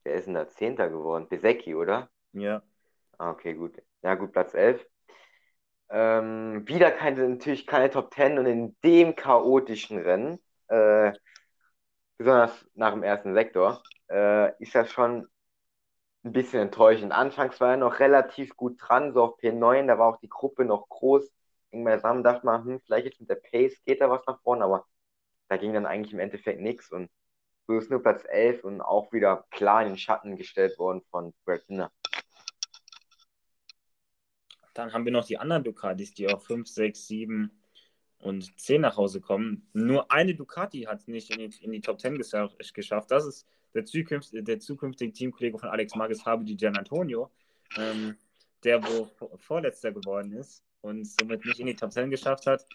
Wer 0.05 0.15
ist 0.15 0.27
denn 0.27 0.35
da 0.35 0.49
Zehnter 0.49 0.89
geworden? 0.89 1.29
Besecki, 1.29 1.75
oder? 1.75 2.11
Ja. 2.33 2.63
Ah, 3.19 3.31
okay, 3.31 3.55
gut. 3.55 3.83
Ja, 4.03 4.15
gut, 4.15 4.33
Platz 4.33 4.55
11. 4.55 4.85
Ähm, 5.91 6.67
wieder 6.69 6.91
keine, 6.93 7.29
natürlich 7.29 7.67
keine 7.67 7.91
Top 7.91 8.15
10 8.15 8.39
und 8.39 8.47
in 8.47 8.77
dem 8.85 9.17
chaotischen 9.17 9.99
Rennen, 9.99 10.41
äh, 10.69 11.13
besonders 12.19 12.67
nach 12.75 12.93
dem 12.93 13.03
ersten 13.03 13.35
Sektor, 13.35 13.83
äh, 14.11 14.53
ist 14.63 14.75
das 14.75 14.91
schon 14.91 15.27
ein 16.25 16.33
bisschen 16.33 16.61
enttäuschend. 16.63 17.13
Anfangs 17.13 17.61
war 17.61 17.73
er 17.73 17.77
noch 17.77 18.01
relativ 18.01 18.57
gut 18.57 18.79
dran, 18.81 19.13
so 19.13 19.23
auf 19.25 19.39
P9, 19.39 19.87
da 19.89 19.99
war 19.99 20.09
auch 20.15 20.21
die 20.21 20.29
Gruppe 20.29 20.65
noch 20.65 20.89
groß 20.89 21.31
eng 21.71 21.85
beisammen, 21.85 22.25
dachte 22.25 22.47
man, 22.47 22.65
hm, 22.65 22.81
vielleicht 22.87 23.07
jetzt 23.07 23.21
mit 23.21 23.31
der 23.31 23.37
Pace 23.37 23.83
geht 23.85 24.01
da 24.01 24.11
was 24.11 24.27
nach 24.27 24.41
vorne, 24.43 24.65
aber 24.65 24.87
da 25.49 25.57
ging 25.59 25.75
dann 25.75 25.87
eigentlich 25.87 26.13
im 26.15 26.21
Endeffekt 26.21 26.61
nichts 26.61 26.91
und 26.93 27.11
so 27.67 27.79
ist 27.79 27.91
nur 27.91 28.03
Platz 28.03 28.25
11 28.29 28.65
und 28.65 28.81
auch 28.81 29.13
wieder 29.13 29.47
klar 29.51 29.83
in 29.83 29.89
den 29.89 29.99
Schatten 29.99 30.37
gestellt 30.37 30.79
worden 30.79 31.03
von 31.11 31.33
Brad 31.45 31.67
Binder. 31.67 31.93
Dann 34.75 34.93
haben 34.93 35.05
wir 35.05 35.13
noch 35.13 35.25
die 35.25 35.39
anderen 35.39 35.65
Ducatis, 35.65 36.15
die 36.15 36.29
auf 36.29 36.45
5, 36.45 36.69
6, 36.69 37.07
7 37.07 37.51
und 38.19 38.59
10 38.61 38.81
nach 38.81 38.97
Hause 38.97 39.21
kommen. 39.21 39.69
Nur 39.73 40.11
eine 40.11 40.35
Ducati 40.35 40.83
hat 40.83 41.01
es 41.01 41.07
nicht 41.07 41.31
in 41.31 41.51
die, 41.51 41.65
in 41.65 41.73
die 41.73 41.81
Top 41.81 42.01
10 42.01 42.19
geschafft. 42.19 43.11
Das 43.11 43.25
ist 43.25 43.47
der, 43.73 43.85
zukünft, 43.85 44.31
der 44.33 44.59
zukünftige 44.59 45.13
Teamkollege 45.13 45.59
von 45.59 45.69
Alex 45.69 45.95
Marquez, 45.95 46.23
Fabio 46.23 46.57
Gian 46.57 46.77
Antonio, 46.77 47.31
ähm, 47.77 48.17
der 48.65 48.83
wo 48.83 49.11
Vorletzter 49.39 49.93
geworden 49.93 50.33
ist 50.33 50.65
und 50.81 51.07
somit 51.07 51.45
nicht 51.45 51.61
in 51.61 51.67
die 51.67 51.77
Top 51.77 51.93
10 51.93 52.11
geschafft 52.11 52.47
hat, 52.47 52.67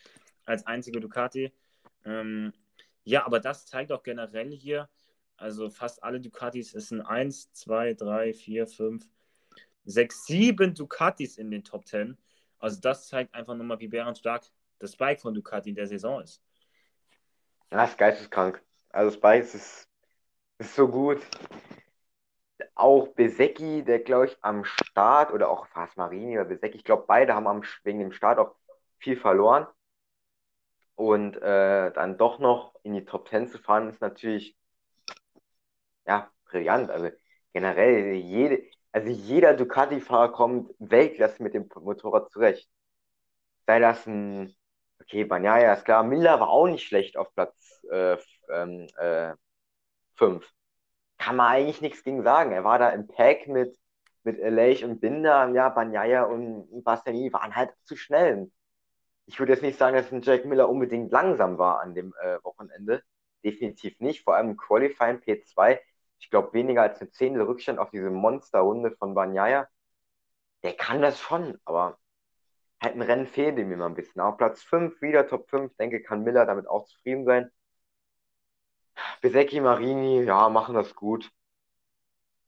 als 0.46 0.66
einzige 0.66 1.00
Ducati. 1.00 1.52
Ähm, 2.06 2.54
ja, 3.04 3.26
aber 3.26 3.40
das 3.40 3.66
zeigt 3.66 3.92
auch 3.92 4.04
generell 4.04 4.52
hier, 4.52 4.90
also 5.38 5.70
fast 5.70 6.04
alle 6.04 6.20
Ducatis, 6.20 6.74
es 6.74 6.90
sind 6.90 7.02
1, 7.02 7.54
2, 7.54 7.94
3, 7.94 8.34
4, 8.34 8.68
5, 8.68 9.10
6, 9.86 10.26
7 10.26 10.74
Ducatis 10.74 11.38
in 11.38 11.50
den 11.50 11.64
Top 11.64 11.88
10. 11.88 12.18
Also 12.60 12.80
das 12.82 13.08
zeigt 13.08 13.34
einfach 13.34 13.56
nochmal, 13.56 13.80
wie 13.80 13.88
bärenstark 13.88 14.44
das 14.80 14.96
Bike 14.96 15.22
von 15.22 15.34
Ducati 15.34 15.70
in 15.70 15.76
der 15.76 15.88
Saison 15.88 16.22
ist. 16.22 16.44
Ja, 17.72 17.78
das 17.78 17.92
ist 17.92 17.98
geisteskrank. 17.98 18.62
Also 18.90 19.12
das 19.12 19.22
Bike 19.22 19.44
ist, 19.44 19.88
ist 20.58 20.76
so 20.76 20.88
gut. 20.88 21.22
Auch 22.76 23.08
Besecki, 23.10 23.84
der 23.84 24.00
glaube 24.00 24.28
ich 24.28 24.38
am 24.42 24.66
Start, 24.66 25.32
oder 25.32 25.50
auch 25.50 25.68
Fas 25.68 25.96
Marini 25.96 26.38
oder 26.38 26.46
Besecki, 26.46 26.78
ich 26.78 26.84
glaube 26.84 27.06
beide 27.08 27.34
haben 27.34 27.48
am, 27.48 27.64
wegen 27.84 28.00
dem 28.00 28.12
Start 28.12 28.40
auch 28.40 28.56
viel 28.98 29.16
verloren. 29.18 29.68
Und 31.00 31.38
äh, 31.42 31.94
dann 31.94 32.18
doch 32.18 32.40
noch 32.40 32.76
in 32.84 32.94
die 32.94 33.06
Top 33.06 33.30
10 33.30 33.48
zu 33.48 33.58
fahren, 33.58 33.88
ist 33.88 34.02
natürlich 34.02 34.58
ja, 36.06 36.30
brillant. 36.44 36.92
Also 36.92 37.10
generell 37.54 38.16
jede, 38.16 38.64
also 38.92 39.08
jeder 39.10 39.54
Ducati-Fahrer 39.54 40.34
kommt 40.34 40.76
Weltklasse 40.80 41.42
mit 41.42 41.54
dem 41.54 41.70
Motorrad 41.74 42.30
zurecht. 42.32 42.70
Sei 43.66 43.80
das 43.80 44.06
ein, 44.08 44.54
okay, 45.02 45.24
Banyaya 45.24 45.72
ist 45.72 45.86
klar, 45.86 46.04
Miller 46.04 46.42
war 46.42 46.50
auch 46.50 46.68
nicht 46.68 46.86
schlecht 46.86 47.16
auf 47.16 47.34
Platz 47.34 47.80
5. 47.88 48.22
Äh, 48.50 48.62
ähm, 48.62 48.88
äh, 48.98 49.34
Kann 51.18 51.38
man 51.38 51.48
eigentlich 51.48 51.80
nichts 51.80 52.04
gegen 52.04 52.24
sagen. 52.24 52.52
Er 52.52 52.66
war 52.66 52.78
da 52.78 52.90
im 52.90 53.08
Pack 53.08 53.48
mit, 53.48 53.78
mit 54.24 54.38
Elech 54.38 54.84
und 54.84 55.00
Binder, 55.00 55.48
ja, 55.54 55.70
Banyaya 55.70 56.24
und 56.24 56.84
Bastianini 56.84 57.32
waren 57.32 57.56
halt 57.56 57.72
zu 57.86 57.96
schnell. 57.96 58.52
Ich 59.30 59.40
würde 59.40 59.54
jetzt 59.54 59.62
nicht 59.62 59.78
sagen, 59.78 59.96
dass 59.96 60.12
ein 60.12 60.22
Jack 60.22 60.46
Miller 60.46 60.70
unbedingt 60.70 61.12
langsam 61.12 61.58
war 61.58 61.82
an 61.82 61.94
dem 61.96 62.14
äh, 62.22 62.44
Wochenende. 62.44 63.04
Definitiv 63.44 64.00
nicht. 64.00 64.24
Vor 64.24 64.36
allem 64.36 64.52
im 64.52 64.58
Qualifying 64.58 65.20
P2 65.20 65.80
ich 66.20 66.30
glaube, 66.30 66.54
weniger 66.54 66.84
als 66.84 67.02
eine 67.02 67.12
Zehntel 67.12 67.44
Rückstand 67.44 67.80
auf 67.80 67.92
diese 67.92 68.10
Monsterrunde 68.10 68.92
von 68.92 69.14
Banyaya. 69.16 69.68
Der 70.64 70.74
kann 70.76 71.02
das 71.02 71.20
schon, 71.20 71.60
aber 71.66 72.00
halt 72.82 72.96
ein 72.96 73.02
Rennen 73.02 73.28
fehlt 73.28 73.58
ihm 73.60 73.72
immer 73.72 73.88
ein 73.88 73.96
bisschen. 73.96 74.22
Auf 74.22 74.38
Platz 74.38 74.64
5, 74.64 75.02
wieder 75.02 75.28
Top 75.28 75.50
5, 75.50 75.76
denke, 75.78 76.02
kann 76.04 76.24
Miller 76.24 76.46
damit 76.46 76.68
auch 76.68 76.86
zufrieden 76.86 77.26
sein. 77.26 77.52
Besecki, 79.22 79.62
Marini, 79.62 80.24
ja, 80.24 80.50
machen 80.50 80.76
das 80.76 80.94
gut. 80.96 81.32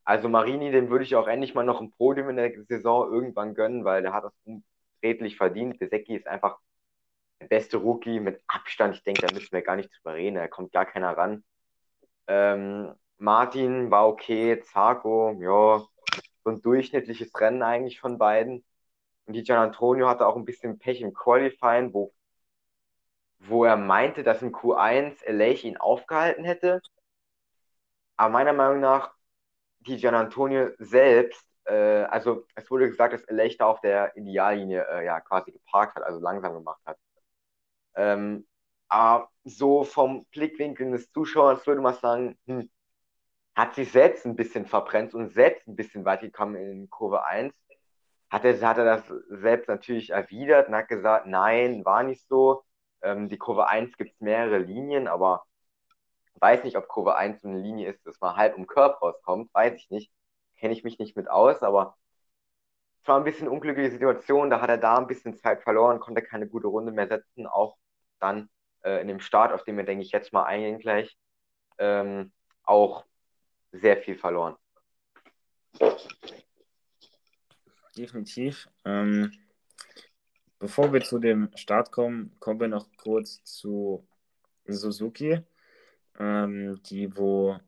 Also 0.03 0.29
Marini, 0.29 0.71
den 0.71 0.89
würde 0.89 1.05
ich 1.05 1.15
auch 1.15 1.27
endlich 1.27 1.53
mal 1.53 1.63
noch 1.63 1.79
ein 1.81 1.91
Podium 1.91 2.29
in 2.29 2.35
der 2.37 2.51
Saison 2.65 3.11
irgendwann 3.11 3.53
gönnen, 3.55 3.85
weil 3.85 4.01
der 4.01 4.13
hat 4.13 4.23
das 4.25 4.33
unredlich 4.45 5.37
verdient. 5.37 5.79
Besecki 5.79 6.15
ist 6.15 6.27
einfach 6.27 6.59
der 7.41 7.47
beste 7.47 7.77
Rookie 7.77 8.19
mit 8.19 8.41
Abstand. 8.47 8.95
Ich 8.95 9.03
denke, 9.03 9.25
da 9.25 9.33
müssen 9.33 9.51
wir 9.51 9.61
gar 9.61 9.75
nicht 9.75 9.89
drüber 9.97 10.15
reden. 10.15 10.35
Da 10.35 10.47
kommt 10.47 10.71
gar 10.71 10.85
keiner 10.85 11.17
ran. 11.17 11.43
Ähm, 12.27 12.93
Martin 13.17 13.91
war 13.91 14.07
okay, 14.07 14.61
Zarco, 14.61 15.31
ja, 15.39 15.85
so 16.43 16.49
ein 16.51 16.61
durchschnittliches 16.61 17.39
Rennen 17.39 17.63
eigentlich 17.63 17.99
von 17.99 18.17
beiden. 18.17 18.63
Und 19.25 19.33
die 19.33 19.43
Gian 19.43 19.57
Antonio 19.59 20.07
hatte 20.09 20.27
auch 20.27 20.35
ein 20.35 20.45
bisschen 20.45 20.79
Pech 20.79 21.01
im 21.01 21.13
Qualifying, 21.13 21.93
wo, 21.93 22.13
wo 23.39 23.65
er 23.65 23.77
meinte, 23.77 24.23
dass 24.23 24.41
im 24.41 24.51
Q1 24.53 25.23
Elech 25.23 25.63
ihn 25.65 25.77
aufgehalten 25.77 26.43
hätte. 26.45 26.81
Aber 28.17 28.29
meiner 28.31 28.53
Meinung 28.53 28.79
nach, 28.79 29.13
die 29.81 29.97
Gian 29.97 30.15
Antonio 30.15 30.69
selbst, 30.77 31.45
äh, 31.65 32.03
also 32.03 32.45
es 32.55 32.69
wurde 32.71 32.89
gesagt, 32.89 33.13
dass 33.13 33.23
Elech 33.25 33.57
da 33.57 33.67
auf 33.67 33.81
der 33.81 34.15
Ideallinie 34.17 34.85
äh, 34.89 35.05
ja 35.05 35.19
quasi 35.21 35.51
geparkt 35.51 35.95
hat, 35.95 36.03
also 36.03 36.19
langsam 36.19 36.53
gemacht 36.53 36.81
hat. 36.85 36.97
Ähm, 37.95 38.47
aber 38.89 39.29
so 39.43 39.83
vom 39.83 40.25
Blickwinkel 40.31 40.91
des 40.91 41.11
Zuschauers 41.11 41.65
würde 41.67 41.81
man 41.81 41.95
sagen, 41.95 42.37
hm, 42.47 42.69
hat 43.55 43.75
sich 43.75 43.91
selbst 43.91 44.25
ein 44.25 44.35
bisschen 44.35 44.65
verbrennt 44.65 45.13
und 45.13 45.33
selbst 45.33 45.67
ein 45.67 45.75
bisschen 45.75 46.05
weit 46.05 46.21
gekommen 46.21 46.55
in 46.55 46.89
Kurve 46.89 47.25
1. 47.25 47.53
Hat 48.29 48.45
er, 48.45 48.59
hat 48.61 48.77
er 48.77 48.85
das 48.85 49.03
selbst 49.29 49.67
natürlich 49.69 50.11
erwidert 50.11 50.69
und 50.69 50.75
hat 50.75 50.87
gesagt, 50.89 51.27
nein, 51.27 51.85
war 51.85 52.03
nicht 52.03 52.27
so. 52.27 52.63
Ähm, 53.01 53.29
die 53.29 53.37
Kurve 53.37 53.67
1 53.69 53.97
gibt 53.97 54.13
es 54.13 54.21
mehrere 54.21 54.59
Linien, 54.59 55.07
aber 55.07 55.45
weiß 56.35 56.63
nicht, 56.63 56.77
ob 56.77 56.87
Kurve 56.87 57.15
1 57.15 57.41
so 57.41 57.47
eine 57.49 57.59
Linie 57.59 57.89
ist, 57.91 58.05
dass 58.05 58.19
man 58.21 58.35
halb 58.35 58.57
um 58.57 58.67
Curb 58.67 59.01
rauskommt, 59.01 59.53
weiß 59.53 59.75
ich 59.75 59.89
nicht. 59.89 60.11
Kenne 60.57 60.73
ich 60.73 60.83
mich 60.83 60.99
nicht 60.99 61.15
mit 61.17 61.29
aus, 61.29 61.63
aber 61.63 61.97
es 63.01 63.07
war 63.07 63.17
ein 63.17 63.23
bisschen 63.23 63.47
unglückliche 63.47 63.91
Situation. 63.91 64.49
Da 64.49 64.61
hat 64.61 64.69
er 64.69 64.77
da 64.77 64.97
ein 64.97 65.07
bisschen 65.07 65.35
Zeit 65.35 65.63
verloren, 65.63 65.99
konnte 65.99 66.21
keine 66.21 66.47
gute 66.47 66.67
Runde 66.67 66.91
mehr 66.91 67.07
setzen, 67.07 67.47
auch 67.47 67.77
dann 68.21 68.49
äh, 68.83 69.01
in 69.01 69.07
dem 69.07 69.19
Start, 69.19 69.51
auf 69.51 69.63
den 69.63 69.77
wir, 69.77 69.83
denke 69.83 70.03
ich, 70.03 70.11
jetzt 70.11 70.33
mal 70.33 70.43
eingehen 70.43 70.79
gleich. 70.79 71.17
Ähm, 71.77 72.31
auch 72.63 73.05
sehr 73.71 73.97
viel 73.97 74.15
verloren. 74.15 74.55
Definitiv. 77.97 78.69
Ähm, 78.85 79.31
bevor 80.59 80.93
wir 80.93 81.01
zu 81.01 81.19
dem 81.19 81.49
Start 81.55 81.91
kommen, 81.91 82.35
kommen 82.39 82.59
wir 82.59 82.67
noch 82.67 82.87
kurz 82.97 83.43
zu 83.43 84.07
Suzuki, 84.65 85.41
ähm, 86.19 86.81
die 86.83 87.15
wo 87.15 87.59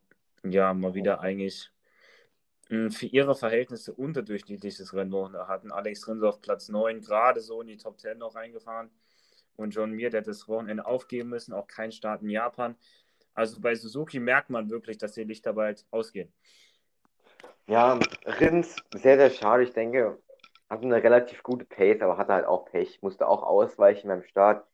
ja 0.44 0.74
mal 0.74 0.94
wieder 0.94 1.22
eigentlich 1.22 1.72
hm, 2.68 2.92
für 2.92 3.08
ihre 3.08 3.36
Verhältnisse 3.36 3.94
unterdurchschnittliches 3.94 4.94
Rennen 4.94 5.38
hatten. 5.48 5.72
Alex 5.72 6.08
Rins 6.08 6.24
auf 6.24 6.42
Platz 6.42 6.70
9, 6.70 7.02
gerade 7.02 7.42
so 7.42 7.62
in 7.62 7.68
die 7.68 7.78
Top 7.78 8.00
10 8.00 8.18
noch 8.18 8.36
reingefahren. 8.36 8.90
Und 9.56 9.72
John 9.72 9.92
Mir, 9.92 10.10
der 10.10 10.22
hat 10.22 10.28
das 10.28 10.48
Wochenende 10.48 10.86
aufgeben 10.86 11.30
müssen, 11.30 11.54
auch 11.54 11.68
kein 11.68 11.92
Start 11.92 12.22
in 12.22 12.30
Japan. 12.30 12.76
Also 13.34 13.60
bei 13.62 13.76
Suzuki 13.76 14.20
merkt 14.20 14.50
man 14.50 14.70
wirklich, 14.70 14.98
dass 14.98 15.14
die 15.14 15.24
Lichter 15.24 15.54
bald 15.54 15.86
ausgehen. 15.92 16.32
Ja, 17.68 18.00
Rins, 18.26 18.76
sehr, 18.94 19.18
sehr 19.18 19.30
schade. 19.30 19.64
Ich 19.64 19.74
denke, 19.74 20.22
hat 20.70 20.84
eine 20.84 21.02
relativ 21.04 21.44
gute 21.44 21.66
Pace, 21.66 22.02
aber 22.02 22.18
hatte 22.18 22.34
halt 22.34 22.46
auch 22.46 22.66
Pech. 22.66 23.02
Musste 23.02 23.28
auch 23.28 23.44
ausweichen 23.44 24.08
beim 24.08 24.24
Start. 24.24 24.68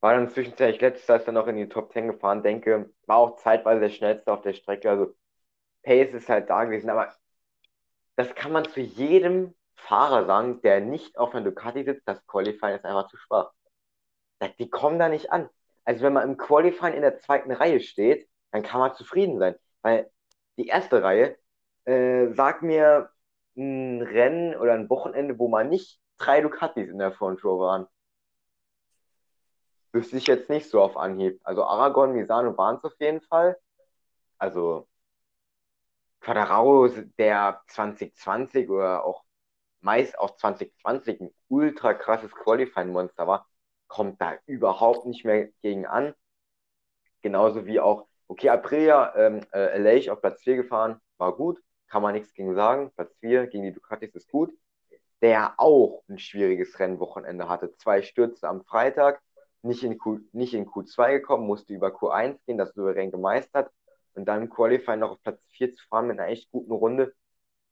War 0.00 0.14
dann 0.14 0.28
zwischenzeitlich 0.30 0.80
letzter, 0.80 1.16
ist 1.16 1.26
dann 1.26 1.34
noch 1.34 1.46
in 1.48 1.56
die 1.56 1.68
Top 1.68 1.92
10 1.92 2.08
gefahren. 2.08 2.42
Denke, 2.42 2.90
war 3.06 3.16
auch 3.18 3.36
zeitweise 3.38 3.80
der 3.80 3.90
schnellste 3.90 4.32
auf 4.32 4.42
der 4.42 4.52
Strecke. 4.54 4.90
Also 4.90 5.14
Pace 5.82 6.14
ist 6.14 6.28
halt 6.28 6.50
da 6.50 6.64
gewesen. 6.64 6.90
Aber 6.90 7.12
das 8.16 8.34
kann 8.34 8.52
man 8.52 8.64
zu 8.64 8.80
jedem 8.80 9.54
Fahrer 9.76 10.26
sagen, 10.26 10.60
der 10.62 10.80
nicht 10.80 11.18
auf 11.18 11.34
einer 11.34 11.44
Ducati 11.44 11.84
sitzt. 11.84 12.06
Das 12.06 12.24
Qualifying 12.26 12.76
ist 12.76 12.84
einfach 12.84 13.08
zu 13.08 13.16
schwach. 13.16 13.52
Die 14.58 14.70
kommen 14.70 14.98
da 14.98 15.08
nicht 15.08 15.32
an. 15.32 15.48
Also 15.84 16.02
wenn 16.02 16.12
man 16.12 16.28
im 16.28 16.36
Qualifying 16.36 16.94
in 16.94 17.02
der 17.02 17.18
zweiten 17.18 17.50
Reihe 17.52 17.80
steht, 17.80 18.28
dann 18.52 18.62
kann 18.62 18.80
man 18.80 18.94
zufrieden 18.94 19.38
sein. 19.38 19.54
Weil 19.82 20.10
die 20.56 20.66
erste 20.66 21.02
Reihe, 21.02 21.36
äh, 21.84 22.32
sagt 22.34 22.62
mir 22.62 23.10
ein 23.56 24.02
Rennen 24.02 24.54
oder 24.56 24.74
ein 24.74 24.90
Wochenende, 24.90 25.38
wo 25.38 25.48
man 25.48 25.68
nicht 25.68 26.00
drei 26.18 26.40
Ducatis 26.40 26.88
in 26.88 26.98
der 26.98 27.12
Front 27.12 27.44
Row 27.44 27.60
waren. 27.60 27.86
Wüsste 29.92 30.16
ich 30.18 30.26
jetzt 30.26 30.50
nicht 30.50 30.68
so 30.68 30.82
auf 30.82 30.96
Anhieb. 30.96 31.40
Also 31.44 31.64
Aragon, 31.64 32.12
Misano 32.12 32.56
waren 32.56 32.76
es 32.76 32.84
auf 32.84 32.94
jeden 33.00 33.20
Fall. 33.22 33.56
Also 34.38 34.86
Quadraro, 36.20 36.88
der 37.18 37.62
2020 37.68 38.68
oder 38.68 39.04
auch 39.04 39.24
meist 39.80 40.18
auch 40.18 40.36
2020 40.36 41.20
ein 41.20 41.34
ultra 41.48 41.94
krasses 41.94 42.32
Qualifying-Monster 42.32 43.26
war, 43.26 43.48
kommt 43.88 44.20
da 44.20 44.36
überhaupt 44.46 45.06
nicht 45.06 45.24
mehr 45.24 45.48
gegen 45.62 45.86
an. 45.86 46.14
Genauso 47.22 47.66
wie 47.66 47.80
auch, 47.80 48.06
okay, 48.28 48.50
Aprilia, 48.50 49.14
ähm, 49.16 49.40
äh, 49.52 49.78
LA 49.78 50.12
auf 50.12 50.20
Platz 50.20 50.42
4 50.42 50.56
gefahren, 50.56 51.00
war 51.16 51.34
gut, 51.34 51.60
kann 51.88 52.02
man 52.02 52.14
nichts 52.14 52.32
gegen 52.34 52.54
sagen. 52.54 52.92
Platz 52.94 53.16
4 53.20 53.46
gegen 53.48 53.64
die 53.64 53.72
Ducatis 53.72 54.14
ist 54.14 54.30
gut. 54.30 54.52
Der 55.20 55.54
auch 55.58 56.04
ein 56.08 56.18
schwieriges 56.18 56.78
Rennwochenende 56.78 57.48
hatte. 57.48 57.74
Zwei 57.76 58.02
Stürze 58.02 58.46
am 58.48 58.62
Freitag, 58.62 59.20
nicht 59.62 59.82
in, 59.82 59.98
Q, 59.98 60.20
nicht 60.32 60.54
in 60.54 60.66
Q2 60.66 61.14
gekommen, 61.14 61.46
musste 61.46 61.72
über 61.72 61.88
Q1 61.88 62.38
gehen, 62.46 62.58
das 62.58 62.74
souverän 62.74 63.10
gemeistert. 63.10 63.72
Und 64.14 64.26
dann 64.26 64.42
im 64.42 64.50
Qualifying 64.50 65.00
noch 65.00 65.12
auf 65.12 65.22
Platz 65.22 65.40
4 65.50 65.74
zu 65.74 65.84
fahren 65.88 66.06
mit 66.06 66.20
einer 66.20 66.28
echt 66.28 66.50
guten 66.52 66.72
Runde, 66.72 67.14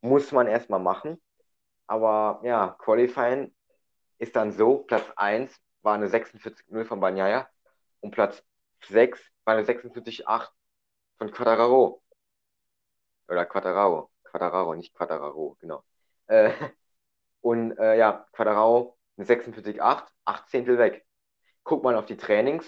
muss 0.01 0.33
man 0.33 0.49
erstmal 0.49 0.81
machen. 0.81 1.21
Aber 1.87 2.41
ja, 2.43 2.77
Qualifying 2.79 3.55
ist 4.19 4.35
dann 4.35 4.53
so, 4.53 4.79
Platz 4.79 5.05
1 5.17 5.57
war 5.87 5.95
eine 5.95 6.09
46-0 6.09 6.85
von 6.85 7.01
Banyaya 7.01 7.49
und 8.01 8.11
Platz 8.11 8.43
6 8.89 9.21
war 9.45 9.55
eine 9.55 9.65
46-8 9.65 10.49
von 11.17 11.31
Quadraro. 11.31 12.03
Oder 13.29 13.47
Quadraro. 13.47 14.11
Quadraro, 14.25 14.75
nicht 14.75 14.95
Quadraro, 14.95 15.57
genau. 15.61 15.85
Äh, 16.27 16.51
und 17.41 17.79
äh, 17.79 17.97
ja, 17.97 18.27
Quadraro 18.33 18.99
eine 19.17 19.27
46,8, 19.27 20.07
8 20.25 20.49
Zehntel 20.51 20.77
weg. 20.79 21.07
Guck 21.63 21.85
mal 21.85 21.95
auf 21.95 22.07
die 22.07 22.17
Trainings. 22.17 22.67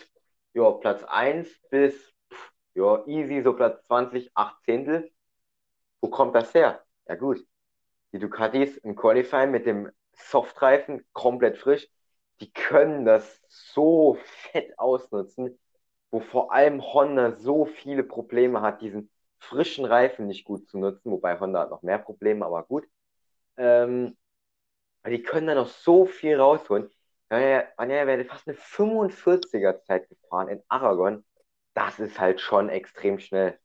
Ja, 0.54 0.70
Platz 0.70 1.02
1 1.04 1.48
bis 1.70 2.14
ja, 2.74 3.04
easy, 3.06 3.42
so 3.42 3.52
Platz 3.52 3.84
20, 3.86 4.30
8 4.34 4.62
Zehntel. 4.64 5.10
Wo 6.00 6.08
kommt 6.08 6.36
das 6.36 6.54
her? 6.54 6.84
Ja 7.08 7.16
gut, 7.16 7.44
die 8.12 8.20
Ducatis 8.20 8.76
im 8.78 8.94
Qualifying 8.94 9.50
mit 9.50 9.66
dem 9.66 9.90
Softreifen 10.12 11.04
komplett 11.12 11.58
frisch, 11.58 11.88
die 12.40 12.52
können 12.52 13.04
das 13.04 13.42
so 13.48 14.18
fett 14.52 14.78
ausnutzen, 14.78 15.58
wo 16.10 16.20
vor 16.20 16.52
allem 16.52 16.82
Honda 16.82 17.32
so 17.32 17.66
viele 17.66 18.04
Probleme 18.04 18.60
hat, 18.62 18.80
diesen 18.82 19.10
frischen 19.38 19.84
Reifen 19.84 20.26
nicht 20.26 20.44
gut 20.44 20.68
zu 20.68 20.78
nutzen, 20.78 21.10
wobei 21.10 21.38
Honda 21.38 21.60
hat 21.60 21.70
noch 21.70 21.82
mehr 21.82 21.98
Probleme, 21.98 22.46
aber 22.46 22.64
gut. 22.64 22.86
Ähm, 23.56 24.16
die 25.06 25.22
können 25.22 25.46
da 25.46 25.54
noch 25.54 25.68
so 25.68 26.06
viel 26.06 26.38
rausholen. 26.40 26.90
Ja, 27.30 27.38
ja, 27.40 27.66
wäre 28.06 28.24
fast 28.24 28.48
eine 28.48 28.56
45er 28.56 29.82
Zeit 29.82 30.08
gefahren 30.08 30.48
in 30.48 30.62
Aragon. 30.68 31.24
Das 31.74 31.98
ist 31.98 32.18
halt 32.18 32.40
schon 32.40 32.68
extrem 32.68 33.18
schnell. 33.18 33.58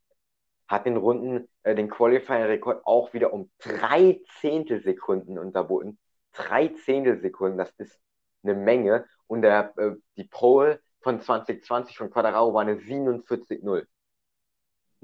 Hat 0.68 0.86
den 0.86 0.96
Runden, 0.96 1.48
äh, 1.62 1.74
den 1.74 1.90
Qualifying-Rekord 1.90 2.86
auch 2.86 3.12
wieder 3.14 3.32
um 3.32 3.50
drei 3.58 4.20
Zehntelsekunden 4.40 5.38
unterboten. 5.38 5.98
Drei 6.32 6.68
Zehntelsekunden, 6.68 7.58
das 7.58 7.70
ist 7.78 8.00
eine 8.44 8.54
Menge. 8.54 9.06
Und 9.26 9.42
der, 9.42 9.72
äh, 9.78 9.92
die 10.16 10.24
Pole 10.24 10.80
von 11.00 11.20
2020 11.20 11.96
von 11.96 12.10
Quadraro 12.10 12.54
war 12.54 12.62
eine 12.62 12.76
47-0 12.76 13.86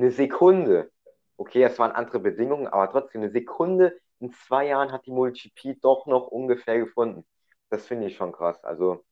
eine 0.01 0.11
Sekunde. 0.11 0.91
Okay, 1.37 1.63
es 1.63 1.79
waren 1.79 1.93
andere 1.93 2.21
Bedingungen, 2.21 2.67
aber 2.67 2.91
trotzdem 2.91 3.23
eine 3.23 3.31
Sekunde 3.31 3.99
in 4.19 4.33
zwei 4.33 4.67
Jahren 4.67 4.93
hat 4.93 5.07
die 5.07 5.11
MultiP 5.11 5.81
doch 5.81 6.07
noch 6.07 6.27
ungefähr 6.27 6.79
gefunden. 6.79 7.25
Das 7.71 7.87
finde 7.87 8.07
ich 8.07 8.17
schon 8.17 8.33
krass. 8.33 8.63
Also 8.65 9.05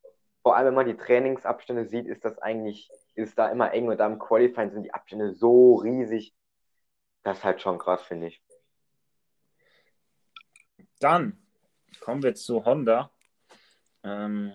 vor 0.42 0.56
allem, 0.56 0.68
wenn 0.68 0.74
man 0.74 0.86
die 0.86 0.96
Trainingsabstände 0.96 1.86
sieht, 1.86 2.06
ist 2.06 2.24
das 2.24 2.38
eigentlich, 2.38 2.90
ist 3.14 3.38
da 3.38 3.48
immer 3.48 3.72
eng 3.72 3.88
und 3.88 3.98
da 3.98 4.06
im 4.06 4.18
Qualifying 4.18 4.70
sind 4.70 4.82
die 4.82 4.92
Abstände 4.92 5.32
so 5.34 5.76
riesig. 5.76 6.34
Das 7.22 7.38
ist 7.38 7.44
halt 7.44 7.62
schon 7.62 7.78
krass, 7.78 8.02
finde 8.02 8.28
ich. 8.28 8.42
Dann 11.00 11.38
kommen 12.00 12.22
wir 12.22 12.34
zu 12.34 12.64
Honda. 12.64 13.10
Ähm, 14.08 14.54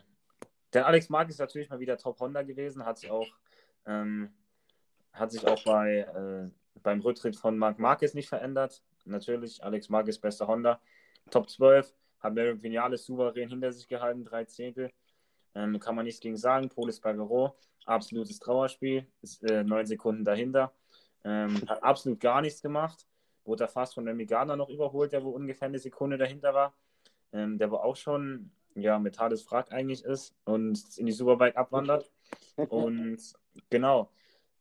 der 0.73 0.87
Alex 0.87 1.09
Mark 1.09 1.29
ist 1.29 1.39
natürlich 1.39 1.69
mal 1.69 1.79
wieder 1.79 1.97
Top 1.97 2.19
Honda 2.19 2.41
gewesen, 2.41 2.85
hat 2.85 2.97
sich 2.97 3.11
auch 3.11 3.27
ähm, 3.85 4.33
hat 5.13 5.31
sich 5.31 5.45
auch 5.47 5.63
bei, 5.63 5.99
äh, 5.99 6.49
beim 6.81 6.99
Rücktritt 7.01 7.35
von 7.35 7.57
Marc 7.57 7.79
Marquez 7.79 8.13
nicht 8.13 8.29
verändert. 8.29 8.83
Natürlich, 9.05 9.63
Alex 9.63 9.89
Marquez, 9.89 10.17
bester 10.17 10.47
Honda. 10.47 10.81
Top 11.29 11.49
12, 11.49 11.93
hat 12.19 12.33
Mary 12.33 12.61
Vinales 12.61 13.05
souverän 13.05 13.49
hinter 13.49 13.71
sich 13.71 13.87
gehalten, 13.87 14.25
drei 14.25 14.45
Zehntel. 14.45 14.91
Ähm, 15.55 15.79
kann 15.79 15.95
man 15.95 16.05
nichts 16.05 16.19
gegen 16.19 16.35
sagen. 16.35 16.69
Polis 16.69 16.99
Bagaro, 16.99 17.55
absolutes 17.85 18.39
Trauerspiel, 18.39 19.07
ist 19.21 19.43
äh, 19.43 19.63
neun 19.63 19.85
Sekunden 19.85 20.25
dahinter. 20.25 20.73
Ähm, 21.23 21.61
hat 21.67 21.83
absolut 21.83 22.19
gar 22.19 22.41
nichts 22.41 22.61
gemacht. 22.61 23.05
Wurde 23.45 23.67
fast 23.67 23.93
von 23.93 24.07
Remy 24.07 24.25
Gardner 24.25 24.55
noch 24.55 24.69
überholt, 24.69 25.11
der 25.11 25.23
wo 25.23 25.29
ungefähr 25.29 25.67
eine 25.67 25.79
Sekunde 25.79 26.17
dahinter 26.17 26.53
war. 26.53 26.73
Ähm, 27.33 27.57
der 27.57 27.69
wo 27.69 27.75
auch 27.75 27.95
schon 27.95 28.51
ja, 28.75 28.99
metales 28.99 29.49
Wrack 29.51 29.71
eigentlich 29.71 30.03
ist 30.03 30.35
und 30.45 30.97
in 30.97 31.05
die 31.05 31.11
Superbike 31.11 31.55
abwandert. 31.55 32.09
Und 32.69 33.19
genau, 33.69 34.11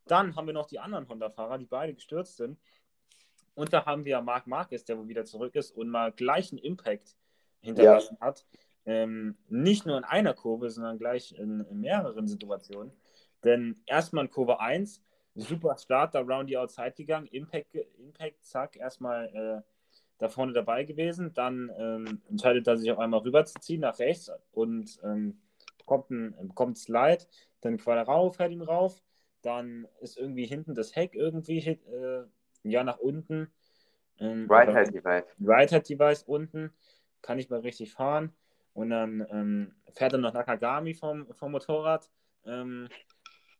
dann 0.06 0.36
haben 0.36 0.46
wir 0.46 0.54
noch 0.54 0.66
die 0.66 0.78
anderen 0.78 1.08
Honda-Fahrer, 1.08 1.58
die 1.58 1.66
beide 1.66 1.94
gestürzt 1.94 2.36
sind. 2.36 2.58
Und 3.54 3.72
da 3.72 3.84
haben 3.84 4.04
wir 4.04 4.20
Marc 4.22 4.46
Marquez, 4.46 4.84
der 4.84 4.98
wo 4.98 5.08
wieder 5.08 5.24
zurück 5.24 5.54
ist 5.54 5.70
und 5.72 5.88
mal 5.88 6.12
gleichen 6.12 6.58
Impact 6.58 7.16
hinterlassen 7.60 8.16
ja. 8.20 8.26
hat. 8.26 8.46
Ähm, 8.84 9.36
nicht 9.48 9.86
nur 9.86 9.96
in 9.98 10.04
einer 10.04 10.34
Kurve, 10.34 10.70
sondern 10.70 10.98
gleich 10.98 11.32
in, 11.32 11.60
in 11.60 11.80
mehreren 11.80 12.26
Situationen. 12.26 12.92
Denn 13.44 13.82
erstmal 13.86 14.24
in 14.24 14.30
Kurve 14.30 14.60
1, 14.60 15.02
super 15.34 15.76
Start, 15.78 16.14
da 16.14 16.20
round 16.20 16.48
die 16.48 16.56
Outside 16.56 16.92
gegangen, 16.92 17.26
Impact, 17.26 17.74
Impact 17.98 18.44
zack, 18.44 18.76
erstmal 18.76 19.26
äh, 19.28 19.71
da 20.22 20.28
vorne 20.28 20.52
dabei 20.52 20.84
gewesen. 20.84 21.34
Dann 21.34 21.70
ähm, 21.76 22.22
entscheidet 22.28 22.66
er 22.66 22.76
sich 22.76 22.90
auf 22.90 22.98
einmal 22.98 23.20
rüberzuziehen 23.20 23.80
nach 23.80 23.98
rechts 23.98 24.30
und 24.52 25.00
ähm, 25.02 25.40
kommt 25.84 26.10
ein, 26.10 26.52
kommt 26.54 26.78
Slide, 26.78 27.24
dann 27.60 27.76
Quadrao 27.76 28.30
fährt 28.30 28.52
ihm 28.52 28.62
rauf, 28.62 29.02
dann 29.42 29.88
ist 30.00 30.16
irgendwie 30.16 30.46
hinten 30.46 30.74
das 30.74 30.94
Heck 30.94 31.14
irgendwie 31.14 31.58
äh, 31.58 32.24
ja 32.62 32.84
nach 32.84 32.98
unten. 32.98 33.52
Ähm, 34.20 34.48
Device. 34.94 35.24
Right-Hand 35.40 35.88
Device 35.88 36.22
unten. 36.22 36.72
Kann 37.20 37.38
ich 37.38 37.50
mal 37.50 37.60
richtig 37.60 37.92
fahren. 37.92 38.32
Und 38.74 38.90
dann 38.90 39.26
ähm, 39.30 39.74
fährt 39.92 40.12
er 40.12 40.18
noch 40.18 40.32
Nakagami 40.32 40.94
vom, 40.94 41.26
vom 41.34 41.52
Motorrad. 41.52 42.08
Ähm, 42.46 42.88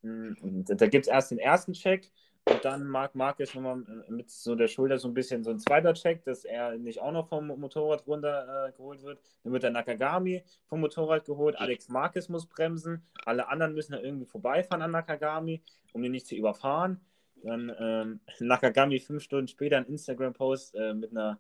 da 0.02 0.86
gibt 0.86 1.06
es 1.06 1.12
erst 1.12 1.32
den 1.32 1.38
ersten 1.38 1.72
Check 1.72 2.10
und 2.44 2.64
dann 2.64 2.88
mag 2.88 3.14
Marcus 3.14 3.54
nochmal 3.54 3.84
mit 4.08 4.28
so 4.30 4.56
der 4.56 4.66
Schulter 4.66 4.98
so 4.98 5.06
ein 5.06 5.14
bisschen 5.14 5.44
so 5.44 5.50
ein 5.50 5.60
zweiter 5.60 5.94
Check, 5.94 6.24
dass 6.24 6.44
er 6.44 6.76
nicht 6.76 7.00
auch 7.00 7.12
noch 7.12 7.28
vom 7.28 7.46
Motorrad 7.46 8.06
runter 8.06 8.68
äh, 8.68 8.78
wird. 8.78 9.20
Dann 9.44 9.52
wird 9.52 9.62
der 9.62 9.70
Nakagami 9.70 10.42
vom 10.66 10.80
Motorrad 10.80 11.24
geholt. 11.24 11.56
Alex 11.56 11.88
Marquez 11.88 12.28
muss 12.28 12.46
bremsen. 12.46 13.06
Alle 13.24 13.48
anderen 13.48 13.74
müssen 13.74 13.92
da 13.92 14.00
irgendwie 14.00 14.26
vorbeifahren 14.26 14.82
an 14.82 14.90
Nakagami, 14.90 15.62
um 15.92 16.02
ihn 16.02 16.10
nicht 16.10 16.26
zu 16.26 16.34
überfahren. 16.34 17.00
Dann 17.44 17.72
ähm, 17.78 18.20
Nakagami 18.40 18.98
fünf 18.98 19.22
Stunden 19.22 19.46
später 19.46 19.76
ein 19.76 19.86
Instagram-Post 19.86 20.74
äh, 20.74 20.94
mit, 20.94 21.12
einer, 21.12 21.38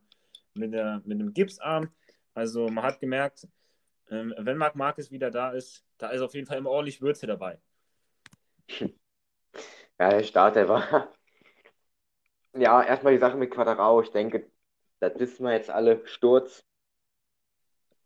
mit, 0.54 0.72
einer, 0.72 1.02
mit 1.04 1.18
einem 1.18 1.34
Gipsarm. 1.34 1.90
Also 2.32 2.68
man 2.68 2.84
hat 2.84 3.00
gemerkt, 3.00 3.48
ähm, 4.08 4.32
wenn 4.38 4.56
Marc 4.56 4.76
Marquez 4.76 5.10
wieder 5.10 5.32
da 5.32 5.50
ist, 5.50 5.84
da 5.98 6.10
ist 6.10 6.20
auf 6.20 6.34
jeden 6.34 6.46
Fall 6.46 6.58
immer 6.58 6.70
ordentlich 6.70 7.02
Würze 7.02 7.26
dabei. 7.26 7.58
Ja, 10.02 10.10
der 10.10 10.24
Start, 10.24 10.56
der 10.56 10.68
war. 10.68 10.82
Ja, 12.54 12.82
erstmal 12.82 13.12
die 13.12 13.18
Sache 13.18 13.36
mit 13.36 13.50
Quadrao. 13.50 14.02
Ich 14.02 14.10
denke, 14.10 14.50
das 15.00 15.18
wissen 15.18 15.44
wir 15.44 15.52
jetzt 15.52 15.70
alle. 15.70 16.04
Sturz. 16.06 16.64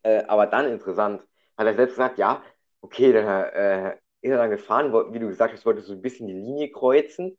Äh, 0.02 0.24
aber 0.26 0.46
dann 0.46 0.66
interessant. 0.68 1.22
Hat 1.56 1.66
er 1.66 1.74
selbst 1.74 1.94
gesagt, 1.94 2.18
ja, 2.18 2.42
okay, 2.82 3.12
dann 3.12 3.26
äh, 3.26 3.92
ist 4.20 4.30
er 4.30 4.36
dann 4.38 4.50
gefahren, 4.50 4.92
wie 5.14 5.18
du 5.18 5.28
gesagt 5.28 5.54
hast, 5.54 5.64
wollte 5.66 5.80
so 5.82 5.94
ein 5.94 6.02
bisschen 6.02 6.26
die 6.28 6.34
Linie 6.34 6.70
kreuzen. 6.70 7.38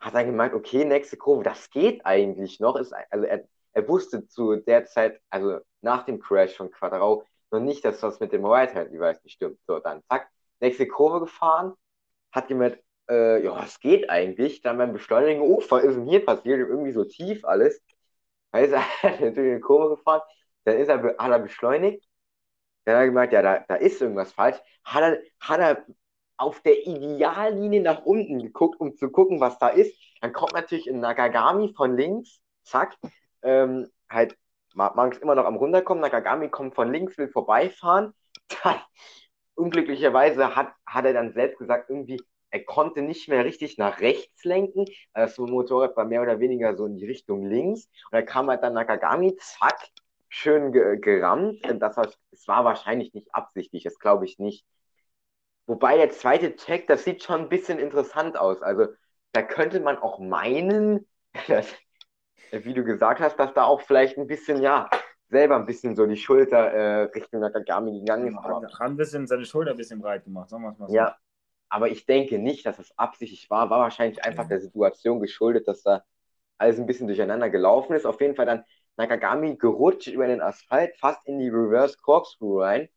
Hat 0.00 0.14
dann 0.14 0.26
gemeint, 0.26 0.54
okay, 0.54 0.84
nächste 0.84 1.16
Kurve, 1.16 1.42
das 1.42 1.68
geht 1.70 2.06
eigentlich 2.06 2.60
noch. 2.60 2.76
Ist, 2.76 2.94
also 3.10 3.24
er, 3.26 3.44
er 3.72 3.88
wusste 3.88 4.26
zu 4.28 4.54
der 4.56 4.84
Zeit, 4.86 5.20
also 5.30 5.58
nach 5.80 6.04
dem 6.04 6.20
Crash 6.20 6.56
von 6.56 6.70
Quadrao, 6.70 7.24
noch 7.50 7.60
nicht, 7.60 7.84
dass 7.84 8.00
das 8.00 8.20
mit 8.20 8.32
dem 8.32 8.44
Right-Hand-Device 8.46 9.24
nicht 9.24 9.34
stimmt. 9.34 9.58
So, 9.66 9.80
dann 9.80 10.02
zack, 10.08 10.28
nächste 10.60 10.86
Kurve 10.86 11.20
gefahren, 11.20 11.74
hat 12.32 12.48
gemerkt, 12.48 12.82
äh, 13.10 13.42
ja, 13.44 13.62
es 13.64 13.80
geht 13.80 14.10
eigentlich. 14.10 14.62
Dann 14.62 14.78
beim 14.78 14.92
Beschleunigen, 14.92 15.42
oh, 15.42 15.62
was 15.68 15.84
ist 15.84 15.96
denn 15.96 16.06
hier 16.06 16.24
passiert? 16.24 16.60
Irgendwie 16.60 16.92
so 16.92 17.04
tief 17.04 17.44
alles. 17.44 17.80
Da 18.52 18.60
ist 18.60 18.72
er 19.02 19.10
natürlich 19.20 19.36
in 19.36 19.54
die 19.56 19.60
Kurve 19.60 19.96
gefahren. 19.96 20.22
Dann 20.64 20.78
ist 20.78 20.88
er, 20.88 21.02
hat 21.18 21.30
er 21.30 21.38
beschleunigt. 21.38 22.04
Dann 22.84 22.96
hat 22.96 23.02
er 23.02 23.06
gemerkt, 23.06 23.32
ja, 23.32 23.42
da, 23.42 23.64
da 23.68 23.76
ist 23.76 24.00
irgendwas 24.00 24.32
falsch. 24.32 24.58
Hat 24.84 25.02
er, 25.02 25.20
hat 25.40 25.60
er 25.60 25.86
auf 26.36 26.60
der 26.60 26.86
Ideallinie 26.86 27.82
nach 27.82 28.04
unten 28.04 28.42
geguckt, 28.42 28.80
um 28.80 28.96
zu 28.96 29.10
gucken, 29.10 29.40
was 29.40 29.58
da 29.58 29.68
ist. 29.68 29.96
Dann 30.20 30.32
kommt 30.32 30.52
natürlich 30.54 30.86
in 30.86 31.00
Nakagami 31.00 31.72
von 31.74 31.96
links, 31.96 32.40
zack, 32.64 32.96
ähm, 33.42 33.90
halt, 34.10 34.36
man 34.74 35.10
ist 35.12 35.22
immer 35.22 35.34
noch 35.34 35.46
am 35.46 35.56
runterkommen, 35.56 36.02
Nakagami 36.02 36.50
kommt 36.50 36.74
von 36.74 36.92
links, 36.92 37.16
will 37.18 37.28
vorbeifahren. 37.28 38.12
Dann, 38.62 38.80
unglücklicherweise 39.54 40.54
hat, 40.54 40.72
hat 40.86 41.04
er 41.06 41.14
dann 41.14 41.32
selbst 41.32 41.58
gesagt, 41.58 41.88
irgendwie, 41.90 42.20
er 42.50 42.64
konnte 42.64 43.02
nicht 43.02 43.28
mehr 43.28 43.44
richtig 43.44 43.76
nach 43.78 44.00
rechts 44.00 44.44
lenken. 44.44 44.84
Das 45.14 45.36
Motorrad 45.38 45.96
war 45.96 46.04
mehr 46.04 46.22
oder 46.22 46.40
weniger 46.40 46.76
so 46.76 46.86
in 46.86 46.96
die 46.96 47.06
Richtung 47.06 47.44
links. 47.44 47.86
Und 47.86 48.12
da 48.12 48.22
kam 48.22 48.48
halt 48.48 48.62
dann 48.62 48.74
Nakagami, 48.74 49.36
zack, 49.36 49.78
schön 50.28 50.72
ge 50.72 50.98
gerammt. 50.98 51.60
Das 51.80 51.96
war, 51.96 52.08
es 52.30 52.48
war 52.48 52.64
wahrscheinlich 52.64 53.14
nicht 53.14 53.34
absichtlich, 53.34 53.84
das 53.84 53.98
glaube 53.98 54.24
ich 54.24 54.38
nicht. 54.38 54.64
Wobei 55.66 55.96
der 55.96 56.10
zweite 56.10 56.54
Check, 56.54 56.86
das 56.86 57.04
sieht 57.04 57.22
schon 57.24 57.42
ein 57.42 57.48
bisschen 57.48 57.78
interessant 57.78 58.38
aus. 58.38 58.62
Also 58.62 58.86
da 59.32 59.42
könnte 59.42 59.80
man 59.80 59.98
auch 59.98 60.18
meinen, 60.20 61.06
dass, 61.48 61.74
wie 62.52 62.74
du 62.74 62.84
gesagt 62.84 63.20
hast, 63.20 63.36
dass 63.36 63.52
da 63.52 63.64
auch 63.64 63.80
vielleicht 63.80 64.16
ein 64.16 64.28
bisschen, 64.28 64.62
ja, 64.62 64.88
selber 65.28 65.56
ein 65.56 65.66
bisschen 65.66 65.96
so 65.96 66.06
die 66.06 66.16
Schulter 66.16 66.70
äh, 66.72 67.02
Richtung 67.02 67.40
Nakagami 67.40 67.98
gegangen 67.98 68.28
ist. 68.28 68.36
Hat 68.36 68.80
ein 68.80 68.96
bisschen 68.96 69.26
seine 69.26 69.44
Schulter 69.44 69.72
ein 69.72 69.76
bisschen 69.76 70.00
breit 70.00 70.24
gemacht, 70.24 70.48
sagen 70.48 70.62
wir 70.62 70.70
es 70.70 70.78
mal 70.78 70.88
so. 70.88 70.94
Ja, 70.94 71.16
aber 71.68 71.90
ich 71.90 72.06
denke 72.06 72.38
nicht, 72.38 72.66
dass 72.66 72.78
es 72.78 72.96
absichtlich 72.98 73.50
war. 73.50 73.70
War 73.70 73.80
wahrscheinlich 73.80 74.24
einfach 74.24 74.48
der 74.48 74.60
Situation 74.60 75.20
geschuldet, 75.20 75.68
dass 75.68 75.82
da 75.82 76.04
alles 76.58 76.78
ein 76.78 76.86
bisschen 76.86 77.08
durcheinander 77.08 77.50
gelaufen 77.50 77.94
ist. 77.94 78.06
Auf 78.06 78.20
jeden 78.20 78.36
Fall 78.36 78.46
dann 78.46 78.64
Nakagami 78.96 79.56
gerutscht 79.56 80.08
über 80.08 80.26
den 80.26 80.40
Asphalt, 80.42 80.96
fast 80.98 81.26
in 81.26 81.38
die 81.38 81.48
Reverse 81.50 81.98
Corkscrew 82.02 82.60
rein. 82.62 82.88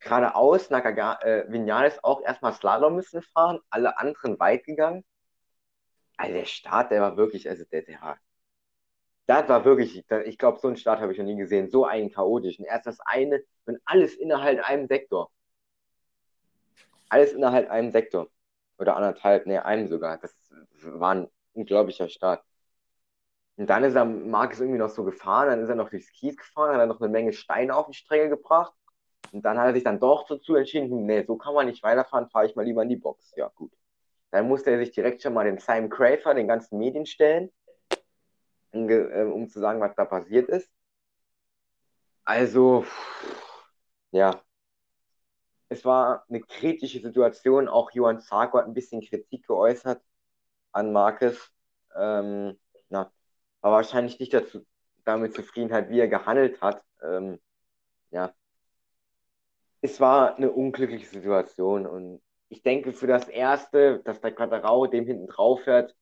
geradeaus, 0.00 0.70
Nakaga, 0.70 1.18
äh, 1.22 1.50
Vinales 1.52 2.02
auch 2.04 2.22
erstmal 2.22 2.52
Slalom 2.54 2.94
müssen 2.96 3.22
fahren, 3.22 3.60
alle 3.70 3.98
anderen 3.98 4.38
weit 4.40 4.64
gegangen. 4.64 5.04
Also 6.16 6.34
der 6.34 6.44
Start, 6.46 6.90
der 6.90 7.00
war 7.02 7.16
wirklich, 7.16 7.48
also 7.48 7.64
der, 7.66 7.82
der 7.82 8.00
war, 8.00 8.18
das 9.26 9.48
war 9.48 9.64
wirklich, 9.64 10.04
ich 10.26 10.38
glaube, 10.38 10.58
so 10.60 10.68
einen 10.68 10.76
Start 10.76 11.00
habe 11.00 11.12
ich 11.12 11.18
noch 11.18 11.24
nie 11.26 11.36
gesehen, 11.36 11.70
so 11.70 11.84
einen 11.86 12.10
chaotischen. 12.10 12.64
Erst 12.64 12.86
das 12.86 13.00
eine 13.00 13.42
und 13.66 13.78
alles 13.86 14.14
innerhalb 14.16 14.62
einem 14.68 14.86
Sektor. 14.86 15.30
Alles 17.08 17.32
innerhalb 17.32 17.70
einem 17.70 17.90
Sektor. 17.90 18.28
Oder 18.78 18.96
anderthalb, 18.96 19.46
ne, 19.46 19.64
einem 19.64 19.88
sogar. 19.88 20.18
Das 20.18 20.34
war 20.82 21.14
ein 21.14 21.28
unglaublicher 21.52 22.08
Start. 22.08 22.42
Und 23.56 23.70
dann 23.70 23.84
ist 23.84 23.94
er, 23.94 24.04
Markus 24.04 24.60
irgendwie 24.60 24.80
noch 24.80 24.90
so 24.90 25.04
gefahren, 25.04 25.48
dann 25.48 25.62
ist 25.62 25.68
er 25.68 25.76
noch 25.76 25.90
durchs 25.90 26.10
Kies 26.12 26.36
gefahren, 26.36 26.74
hat 26.74 26.80
er 26.80 26.86
noch 26.86 27.00
eine 27.00 27.08
Menge 27.10 27.32
Steine 27.32 27.76
auf 27.76 27.86
die 27.86 27.94
Strecke 27.94 28.28
gebracht. 28.28 28.72
Und 29.32 29.44
dann 29.44 29.58
hat 29.58 29.66
er 29.66 29.74
sich 29.74 29.84
dann 29.84 30.00
doch 30.00 30.26
dazu 30.26 30.56
entschieden, 30.56 31.06
nee, 31.06 31.24
so 31.24 31.36
kann 31.36 31.54
man 31.54 31.66
nicht 31.66 31.82
weiterfahren, 31.82 32.28
fahre 32.30 32.46
ich 32.46 32.56
mal 32.56 32.64
lieber 32.64 32.82
in 32.82 32.88
die 32.88 32.96
Box. 32.96 33.32
Ja, 33.36 33.48
gut. 33.54 33.72
Dann 34.30 34.48
musste 34.48 34.70
er 34.70 34.78
sich 34.78 34.90
direkt 34.90 35.22
schon 35.22 35.34
mal 35.34 35.44
den 35.44 35.58
Simon 35.58 35.88
Crafer, 35.88 36.34
den 36.34 36.48
ganzen 36.48 36.78
Medien 36.78 37.06
stellen, 37.06 37.50
äh, 38.72 39.22
um 39.22 39.48
zu 39.48 39.60
sagen, 39.60 39.80
was 39.80 39.94
da 39.94 40.04
passiert 40.04 40.48
ist. 40.48 40.68
Also, 42.24 42.84
ja, 44.10 44.40
es 45.74 45.84
war 45.84 46.24
eine 46.28 46.40
kritische 46.40 47.00
Situation. 47.00 47.68
Auch 47.68 47.90
Johann 47.92 48.20
Zarko 48.20 48.58
hat 48.58 48.66
ein 48.66 48.74
bisschen 48.74 49.02
Kritik 49.02 49.46
geäußert 49.46 50.02
an 50.72 50.92
Marcus. 50.92 51.52
Ähm, 51.96 52.58
na, 52.88 53.12
war 53.60 53.72
wahrscheinlich 53.72 54.18
nicht 54.20 54.34
dazu, 54.34 54.64
damit 55.04 55.34
zufrieden, 55.34 55.72
halt, 55.72 55.90
wie 55.90 56.00
er 56.00 56.08
gehandelt 56.08 56.60
hat. 56.62 56.82
Ähm, 57.02 57.40
ja, 58.10 58.34
es 59.82 60.00
war 60.00 60.36
eine 60.36 60.50
unglückliche 60.50 61.06
Situation 61.06 61.86
und 61.86 62.22
ich 62.48 62.62
denke 62.62 62.92
für 62.92 63.06
das 63.06 63.28
Erste, 63.28 64.00
dass 64.04 64.20
der 64.20 64.32
Quadrao 64.32 64.86
dem 64.86 65.06
hinten 65.06 65.26
drauf 65.26 65.62
fährt, 65.64 65.94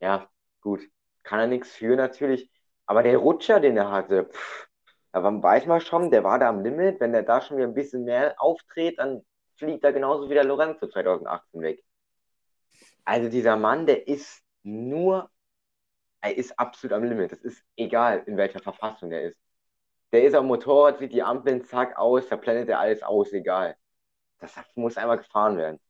ja, 0.00 0.28
gut, 0.60 0.82
kann 1.22 1.40
er 1.40 1.46
nichts 1.46 1.72
für 1.72 1.96
natürlich, 1.96 2.50
aber 2.86 3.02
der 3.02 3.18
Rutscher, 3.18 3.60
den 3.60 3.76
er 3.76 3.90
hatte, 3.90 4.24
pff, 4.26 4.65
da 5.22 5.42
weiß 5.42 5.64
man 5.66 5.80
schon, 5.80 6.10
der 6.10 6.24
war 6.24 6.38
da 6.38 6.50
am 6.50 6.62
Limit, 6.62 7.00
wenn 7.00 7.12
der 7.12 7.22
da 7.22 7.40
schon 7.40 7.56
wieder 7.56 7.66
ein 7.66 7.74
bisschen 7.74 8.04
mehr 8.04 8.34
auftritt, 8.38 8.98
dann 8.98 9.24
fliegt 9.56 9.82
er 9.82 9.94
genauso 9.94 10.28
wie 10.28 10.34
der 10.34 10.44
Lorenzo 10.44 10.86
2018 10.88 11.62
weg. 11.62 11.82
Also 13.04 13.30
dieser 13.30 13.56
Mann, 13.56 13.86
der 13.86 14.06
ist 14.08 14.42
nur, 14.62 15.30
er 16.20 16.36
ist 16.36 16.58
absolut 16.58 16.92
am 16.92 17.04
Limit. 17.04 17.32
Es 17.32 17.42
ist 17.42 17.64
egal, 17.76 18.24
in 18.26 18.36
welcher 18.36 18.60
Verfassung 18.60 19.10
er 19.10 19.22
ist. 19.22 19.38
Der 20.12 20.24
ist 20.24 20.34
am 20.34 20.48
Motorrad, 20.48 20.98
sieht 20.98 21.12
die 21.12 21.22
Ampeln, 21.22 21.64
zack, 21.64 21.96
aus, 21.96 22.28
da 22.28 22.36
blendet 22.36 22.68
er 22.68 22.80
alles 22.80 23.02
aus, 23.02 23.32
egal. 23.32 23.76
Das 24.38 24.54
muss 24.74 24.98
einmal 24.98 25.18
gefahren 25.18 25.56
werden. 25.56 25.80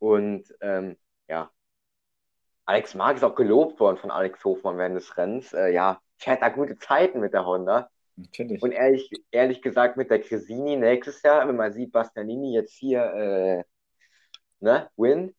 Und 0.00 0.52
ähm, 0.60 0.96
ja, 1.28 1.50
Alex 2.68 2.94
Mark 2.94 3.16
ist 3.16 3.24
auch 3.24 3.34
gelobt 3.34 3.80
worden 3.80 3.96
von 3.96 4.10
Alex 4.10 4.44
Hofmann 4.44 4.76
während 4.76 4.94
des 4.94 5.16
Rennens. 5.16 5.54
Äh, 5.54 5.72
ja, 5.72 6.02
fährt 6.18 6.42
da 6.42 6.50
gute 6.50 6.76
Zeiten 6.76 7.18
mit 7.18 7.32
der 7.32 7.46
Honda. 7.46 7.88
Natürlich. 8.16 8.62
Und 8.62 8.72
ehrlich, 8.72 9.10
ehrlich 9.30 9.62
gesagt, 9.62 9.96
mit 9.96 10.10
der 10.10 10.20
Cresini 10.20 10.76
nächstes 10.76 11.22
Jahr, 11.22 11.48
wenn 11.48 11.56
man 11.56 11.72
sieht, 11.72 11.92
Bastianini 11.92 12.52
jetzt 12.52 12.74
hier 12.74 13.04
äh, 13.04 13.64
ne, 14.60 14.90
Win, 14.96 15.34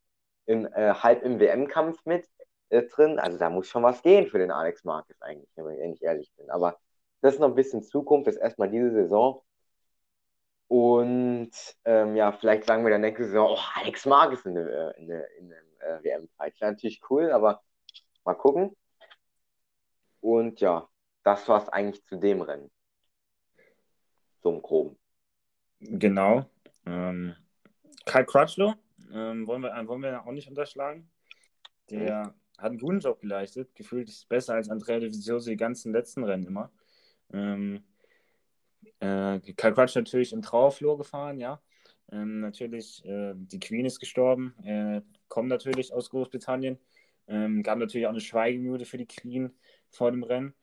in, 0.47 0.65
äh, 0.73 0.95
halb 0.95 1.21
im 1.21 1.39
WM-Kampf 1.39 2.03
mit 2.05 2.27
äh, 2.69 2.81
drin. 2.81 3.19
Also 3.19 3.37
da 3.37 3.51
muss 3.51 3.67
schon 3.67 3.83
was 3.83 4.01
gehen 4.01 4.25
für 4.25 4.39
den 4.39 4.49
Alex 4.49 4.83
Marquez 4.83 5.21
eigentlich, 5.21 5.51
wenn 5.55 5.93
ich 5.93 6.01
ehrlich 6.01 6.31
bin. 6.35 6.49
Aber 6.49 6.79
das 7.21 7.35
ist 7.35 7.39
noch 7.39 7.49
ein 7.49 7.55
bisschen 7.55 7.83
Zukunft, 7.83 8.25
das 8.25 8.37
ist 8.37 8.41
erstmal 8.41 8.71
diese 8.71 8.89
Saison. 8.91 9.43
Und 10.67 11.51
ähm, 11.85 12.15
ja, 12.15 12.31
vielleicht 12.31 12.65
sagen 12.65 12.83
wir 12.83 12.89
dann 12.89 13.01
nächste 13.01 13.25
Saison, 13.25 13.51
oh, 13.51 13.79
Alex 13.79 14.07
Marquez 14.07 14.43
in, 14.45 14.55
der, 14.55 14.95
in, 14.97 15.07
der, 15.07 15.37
in 15.37 15.49
dem 15.49 15.68
äh. 15.97 16.03
Wäre 16.03 16.27
natürlich 16.61 17.01
cool, 17.09 17.31
aber 17.31 17.63
mal 18.23 18.35
gucken. 18.35 18.75
Und 20.21 20.59
ja, 20.59 20.87
das 21.23 21.47
war 21.47 21.61
es 21.61 21.69
eigentlich 21.69 22.03
zu 22.05 22.17
dem 22.17 22.41
Rennen. 22.41 22.71
Zum 24.41 24.61
Groben. 24.61 24.97
Genau. 25.79 26.45
Ähm, 26.85 27.35
Kai 28.05 28.23
Crutchlow 28.23 28.75
ähm, 29.13 29.47
wollen, 29.47 29.61
wir, 29.61 29.87
wollen 29.87 30.01
wir 30.01 30.25
auch 30.25 30.31
nicht 30.31 30.49
unterschlagen. 30.49 31.09
Der 31.89 32.25
mhm. 32.25 32.33
hat 32.57 32.65
einen 32.71 32.79
guten 32.79 32.99
Job 32.99 33.19
geleistet. 33.21 33.73
Gefühlt 33.75 34.09
ist 34.09 34.27
besser 34.29 34.55
als 34.55 34.69
Andrea 34.69 34.99
Dovizioso 34.99 35.49
die 35.49 35.57
ganzen 35.57 35.93
letzten 35.93 36.23
Rennen 36.23 36.45
immer. 36.45 36.71
Ähm, 37.31 37.83
äh, 38.99 39.39
Kai 39.39 39.71
Crutch 39.71 39.95
natürlich 39.95 40.33
im 40.33 40.41
Trauerflur 40.41 40.97
gefahren, 40.97 41.39
ja. 41.39 41.61
Ähm, 42.11 42.39
natürlich, 42.39 43.05
äh, 43.05 43.33
die 43.35 43.59
Queen 43.59 43.85
ist 43.85 43.99
gestorben, 43.99 44.55
äh, 44.63 45.01
kommt 45.29 45.47
natürlich 45.47 45.93
aus 45.93 46.09
Großbritannien. 46.09 46.77
Ähm, 47.27 47.63
gab 47.63 47.77
natürlich 47.77 48.07
auch 48.07 48.11
eine 48.11 48.21
Schweigeminute 48.21 48.85
für 48.85 48.97
die 48.97 49.05
Queen 49.05 49.53
vor 49.89 50.11
dem 50.11 50.23
Rennen. 50.23 50.53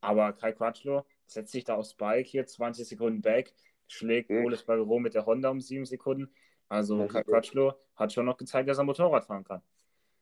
Aber 0.00 0.32
Kai 0.32 0.52
Crutchlow 0.52 1.04
setzt 1.26 1.52
sich 1.52 1.64
da 1.64 1.74
aufs 1.74 1.94
Bike 1.94 2.26
hier, 2.26 2.46
20 2.46 2.86
Sekunden 2.86 3.22
back, 3.22 3.52
schlägt 3.86 4.30
mhm. 4.30 4.44
Oles 4.44 4.62
Bagero 4.62 4.98
mit 4.98 5.14
der 5.14 5.26
Honda 5.26 5.50
um 5.50 5.60
7 5.60 5.84
Sekunden. 5.84 6.32
Also 6.68 7.06
Kai 7.06 7.22
Crutchlow 7.22 7.74
hat 7.96 8.12
schon 8.12 8.26
noch 8.26 8.36
gezeigt, 8.36 8.68
dass 8.68 8.78
er 8.78 8.84
Motorrad 8.84 9.24
fahren 9.24 9.44
kann. 9.44 9.62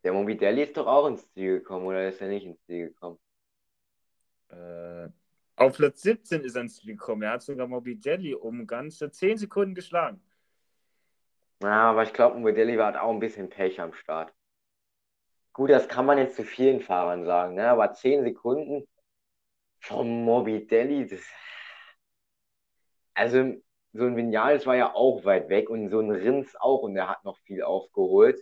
Der 0.05 0.13
Mobidelli 0.13 0.63
ist 0.63 0.77
doch 0.77 0.87
auch 0.87 1.09
ins 1.09 1.31
Ziel 1.33 1.59
gekommen, 1.59 1.87
oder 1.87 2.09
ist 2.09 2.21
er 2.21 2.29
nicht 2.29 2.47
ins 2.47 2.65
Ziel 2.65 2.89
gekommen? 2.89 3.19
Äh, 4.49 5.09
auf 5.57 5.77
Platz 5.77 6.03
17 6.03 6.43
ist 6.43 6.55
er 6.55 6.63
ins 6.63 6.77
Ziel 6.77 6.93
gekommen. 6.93 7.23
Er 7.23 7.33
hat 7.33 7.43
sogar 7.43 7.67
Mobidelli 7.67 8.35
um 8.35 8.67
ganze 8.67 9.11
10 9.11 9.39
Sekunden 9.39 9.75
geschlagen. 9.75 10.23
Ja, 11.63 11.91
aber 11.91 12.05
ich 12.05 12.13
glaube, 12.13 12.39
Mobidelli 12.39 12.79
war 12.79 13.03
auch 13.03 13.11
ein 13.11 13.19
bisschen 13.21 13.49
Pech 13.49 13.81
am 13.81 13.93
Start. 13.93 14.33
Gut, 15.53 15.71
das 15.71 15.89
kann 15.89 16.07
man 16.07 16.19
jetzt 16.19 16.37
zu 16.37 16.45
vielen 16.45 16.81
Fahrern 16.81 17.25
sagen, 17.25 17.55
ne? 17.57 17.69
aber 17.69 17.93
10 17.93 18.23
Sekunden 18.25 18.87
vom 19.81 20.25
Mobidelli, 20.25 21.07
das... 21.07 21.21
also 23.15 23.55
so 23.93 24.05
ein 24.05 24.17
Vinales 24.17 24.67
war 24.67 24.77
ja 24.77 24.95
auch 24.95 25.25
weit 25.25 25.49
weg 25.49 25.71
und 25.71 25.89
so 25.91 26.01
ein 26.01 26.11
Rins 26.13 26.55
auch 26.57 26.83
und 26.83 26.95
der 26.95 27.09
hat 27.09 27.25
noch 27.25 27.39
viel 27.39 27.63
aufgeholt. 27.63 28.41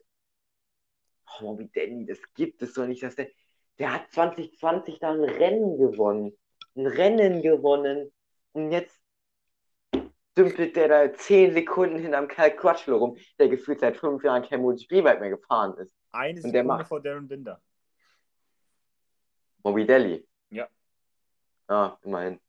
Oh, 1.41 1.45
Mobidelli, 1.45 2.05
das 2.05 2.19
gibt 2.35 2.63
es 2.63 2.75
doch 2.75 2.87
nicht, 2.87 3.03
dass 3.03 3.17
der, 3.17 3.29
der 3.79 3.95
hat 3.95 4.13
2020 4.13 4.99
da 4.99 5.13
ein 5.13 5.25
Rennen 5.25 5.79
gewonnen. 5.79 6.37
Ein 6.75 6.87
Rennen 6.87 7.43
gewonnen. 7.43 8.13
Und 8.53 8.73
jetzt 8.73 9.01
dümpelt 10.37 10.77
der 10.77 10.89
da 10.89 11.13
10 11.13 11.53
Sekunden 11.53 11.99
hinterm 11.99 12.29
Karl 12.29 12.51
Quatschlo 12.53 12.97
rum, 12.97 13.17
der 13.39 13.49
gefühlt 13.49 13.81
seit 13.81 13.97
fünf 13.97 14.23
Jahren 14.23 14.43
kein 14.43 14.61
MotoGP-Weit 14.61 15.21
mehr 15.21 15.31
gefahren 15.31 15.77
ist. 15.79 15.95
Eine 16.13 16.41
Sekunde 16.41 16.65
macht... 16.65 16.89
vor 16.89 17.01
Darren 17.01 17.27
Binder. 17.27 17.61
Mobidelli. 19.63 20.27
Ja. 20.51 20.69
Ja, 21.69 21.99
immerhin. 22.03 22.41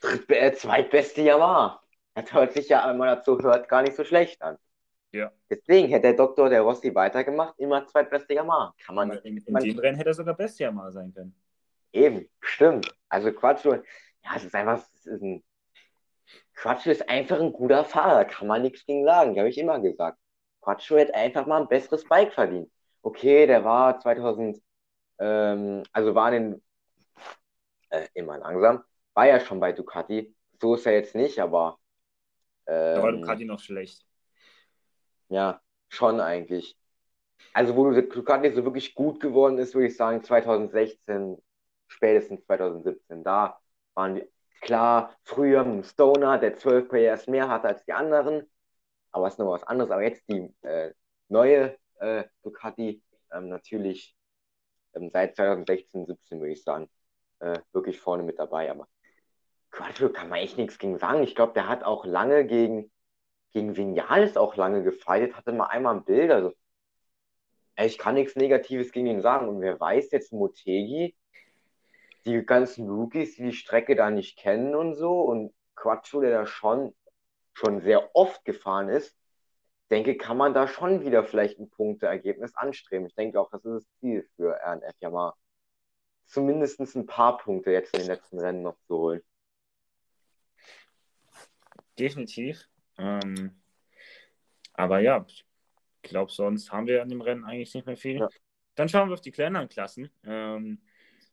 Dritt, 0.00 0.30
äh, 0.30 0.52
zweitbeste 0.52 1.22
Yamaha. 1.22 1.80
Das 2.14 2.32
hört 2.32 2.52
sich 2.52 2.68
ja, 2.68 2.88
wenn 2.88 2.98
man 2.98 3.08
dazu 3.08 3.38
hört, 3.38 3.68
gar 3.68 3.82
nicht 3.82 3.96
so 3.96 4.04
schlecht 4.04 4.42
an. 4.42 4.58
Ja. 5.12 5.32
Deswegen 5.48 5.88
hätte 5.88 6.02
der 6.02 6.14
Doktor 6.14 6.48
der 6.48 6.62
Rossi 6.62 6.94
weitergemacht, 6.94 7.58
immer 7.58 7.86
zweitbester 7.86 8.34
Yamaha. 8.34 8.74
Kann 8.84 8.94
man 8.94 9.10
In, 9.10 9.38
in 9.38 9.52
man, 9.52 9.62
dem 9.62 9.78
Rennen 9.78 9.96
hätte 9.96 10.10
er 10.10 10.14
sogar 10.14 10.34
beste 10.34 10.64
Yamaha 10.64 10.92
sein 10.92 11.12
können. 11.12 11.34
Eben, 11.92 12.28
stimmt. 12.40 12.94
Also 13.08 13.32
Quatsch, 13.32 13.64
ja, 13.64 13.82
es 14.36 14.44
ist 14.44 14.54
einfach, 14.54 14.78
es 14.94 15.06
ist 15.06 15.22
ein, 15.22 15.42
Quatsch 16.54 16.86
ist 16.86 17.08
einfach 17.08 17.40
ein 17.40 17.52
guter 17.52 17.84
Fahrer, 17.84 18.24
kann 18.24 18.46
man 18.46 18.62
nichts 18.62 18.84
gegen 18.84 19.04
sagen, 19.04 19.38
habe 19.38 19.48
ich 19.48 19.58
immer 19.58 19.80
gesagt. 19.80 20.18
Quattro 20.60 20.96
hätte 20.98 21.14
einfach 21.14 21.46
mal 21.46 21.62
ein 21.62 21.68
besseres 21.68 22.04
Bike 22.04 22.32
verdient. 22.32 22.70
Okay, 23.02 23.46
der 23.46 23.64
war 23.64 23.98
2000, 23.98 24.60
ähm, 25.18 25.82
also 25.92 26.14
war 26.14 26.32
in 26.32 26.50
den, 26.52 26.62
äh, 27.88 28.06
immer 28.14 28.38
langsam, 28.38 28.84
war 29.14 29.26
ja 29.26 29.40
schon 29.40 29.58
bei 29.58 29.72
Ducati. 29.72 30.34
So 30.60 30.74
ist 30.74 30.86
er 30.86 30.92
jetzt 30.92 31.14
nicht, 31.14 31.38
aber. 31.38 31.78
Ähm, 32.66 32.96
da 32.96 33.02
war 33.02 33.12
Ducati 33.12 33.44
noch 33.46 33.60
schlecht. 33.60 34.04
Ja, 35.28 35.60
schon 35.88 36.20
eigentlich. 36.20 36.76
Also, 37.54 37.74
wo 37.74 37.90
Ducati 37.90 38.52
so 38.52 38.64
wirklich 38.64 38.94
gut 38.94 39.18
geworden 39.20 39.56
ist, 39.58 39.74
würde 39.74 39.86
ich 39.88 39.96
sagen 39.96 40.22
2016, 40.22 41.42
spätestens 41.88 42.44
2017. 42.44 43.24
Da 43.24 43.58
waren 43.94 44.16
wir, 44.16 44.28
klar, 44.60 45.16
früher 45.24 45.64
mit 45.64 45.86
Stoner, 45.86 46.38
der 46.38 46.56
12 46.56 46.88
PS 46.88 47.26
mehr 47.26 47.48
hatte 47.48 47.68
als 47.68 47.84
die 47.84 47.92
anderen, 47.92 48.50
aber 49.12 49.26
es 49.26 49.34
ist 49.34 49.38
noch 49.38 49.50
was 49.50 49.64
anderes. 49.64 49.90
Aber 49.90 50.02
jetzt 50.02 50.28
die 50.28 50.54
äh, 50.62 50.92
neue 51.28 51.76
äh, 52.00 52.24
Ducati 52.42 53.02
ähm, 53.32 53.48
natürlich 53.48 54.16
ähm, 54.94 55.10
seit 55.12 55.36
2016, 55.36 56.06
17 56.06 56.40
würde 56.40 56.52
ich 56.52 56.62
sagen, 56.62 56.88
äh, 57.40 57.58
wirklich 57.72 58.00
vorne 58.00 58.22
mit 58.22 58.38
dabei. 58.38 58.70
Aber 58.70 58.88
Quattro 59.70 60.10
kann 60.10 60.28
man 60.28 60.40
echt 60.40 60.58
nichts 60.58 60.78
gegen 60.78 60.98
sagen. 60.98 61.22
Ich 61.22 61.34
glaube, 61.34 61.52
der 61.54 61.68
hat 61.68 61.84
auch 61.84 62.04
lange 62.04 62.44
gegen, 62.46 62.90
gegen 63.52 63.76
Vinales 63.76 64.36
auch 64.36 64.56
lange 64.56 64.82
gefeiert, 64.82 65.36
hatte 65.36 65.52
mal 65.52 65.66
einmal 65.66 65.96
ein 65.96 66.04
Bild. 66.04 66.30
Also 66.30 66.52
ich 67.76 67.98
kann 67.98 68.14
nichts 68.14 68.36
Negatives 68.36 68.92
gegen 68.92 69.06
ihn 69.06 69.22
sagen. 69.22 69.48
Und 69.48 69.60
wer 69.60 69.78
weiß 69.78 70.10
jetzt 70.12 70.32
Motegi, 70.32 71.16
die 72.24 72.44
ganzen 72.44 72.88
Rookies, 72.88 73.36
die 73.36 73.44
die 73.44 73.52
Strecke 73.52 73.96
da 73.96 74.10
nicht 74.10 74.38
kennen 74.38 74.74
und 74.74 74.94
so 74.94 75.20
und 75.22 75.52
Quattro, 75.74 76.20
der 76.20 76.30
da 76.30 76.46
schon, 76.46 76.94
schon 77.54 77.80
sehr 77.80 78.14
oft 78.14 78.44
gefahren 78.44 78.88
ist, 78.88 79.16
denke, 79.90 80.16
kann 80.16 80.36
man 80.36 80.54
da 80.54 80.68
schon 80.68 81.04
wieder 81.04 81.24
vielleicht 81.24 81.58
ein 81.58 81.70
Punkteergebnis 81.70 82.54
anstreben. 82.54 83.06
Ich 83.06 83.14
denke 83.14 83.40
auch, 83.40 83.50
das 83.50 83.64
ist 83.64 83.86
das 83.86 83.98
Ziel 84.00 84.28
für 84.36 84.58
RNF 84.62 84.94
ja 85.00 85.10
mal 85.10 85.34
zumindest 86.26 86.80
ein 86.80 87.06
paar 87.06 87.38
Punkte 87.38 87.72
jetzt 87.72 87.92
in 87.94 88.00
den 88.00 88.08
letzten 88.08 88.38
Rennen 88.38 88.62
noch 88.62 88.76
zu 88.86 88.96
holen. 88.96 89.22
Definitiv. 91.98 92.68
Ähm, 92.98 93.60
aber 94.74 95.00
ja, 95.00 95.26
ich 95.28 95.44
glaube, 96.02 96.30
sonst 96.30 96.72
haben 96.72 96.86
wir 96.86 97.02
an 97.02 97.08
dem 97.08 97.20
Rennen 97.20 97.44
eigentlich 97.44 97.74
nicht 97.74 97.86
mehr 97.86 97.96
viel. 97.96 98.20
Ja. 98.20 98.28
Dann 98.76 98.88
schauen 98.88 99.08
wir 99.08 99.14
auf 99.14 99.20
die 99.20 99.32
kleineren 99.32 99.68
Klassen. 99.68 100.10
Ähm, 100.24 100.80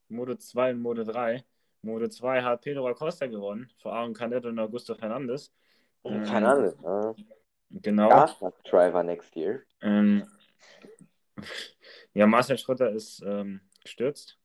Mode 0.09 0.37
2 0.37 0.71
und 0.71 0.81
Mode 0.81 1.03
3. 1.03 1.43
Mode 1.81 2.09
2 2.09 2.41
hat 2.41 2.61
Pedro 2.61 2.87
Acosta 2.87 3.27
gewonnen, 3.27 3.69
vor 3.77 3.93
Aaron 3.93 4.13
Canet 4.13 4.45
und 4.45 4.59
Augusto 4.59 4.95
Fernandes. 4.95 5.53
Ähm, 6.03 6.25
Fernandes, 6.25 6.77
ja. 6.83 7.15
Genau. 7.69 8.09
Ja, 8.09 8.35
Driver 8.63 9.03
next 9.03 9.35
year. 9.35 9.61
Ähm, 9.81 10.25
ja, 12.13 12.25
Marcel 12.25 12.57
Schrotter 12.57 12.91
ist 12.91 13.21
ähm, 13.25 13.61
gestürzt. 13.81 14.37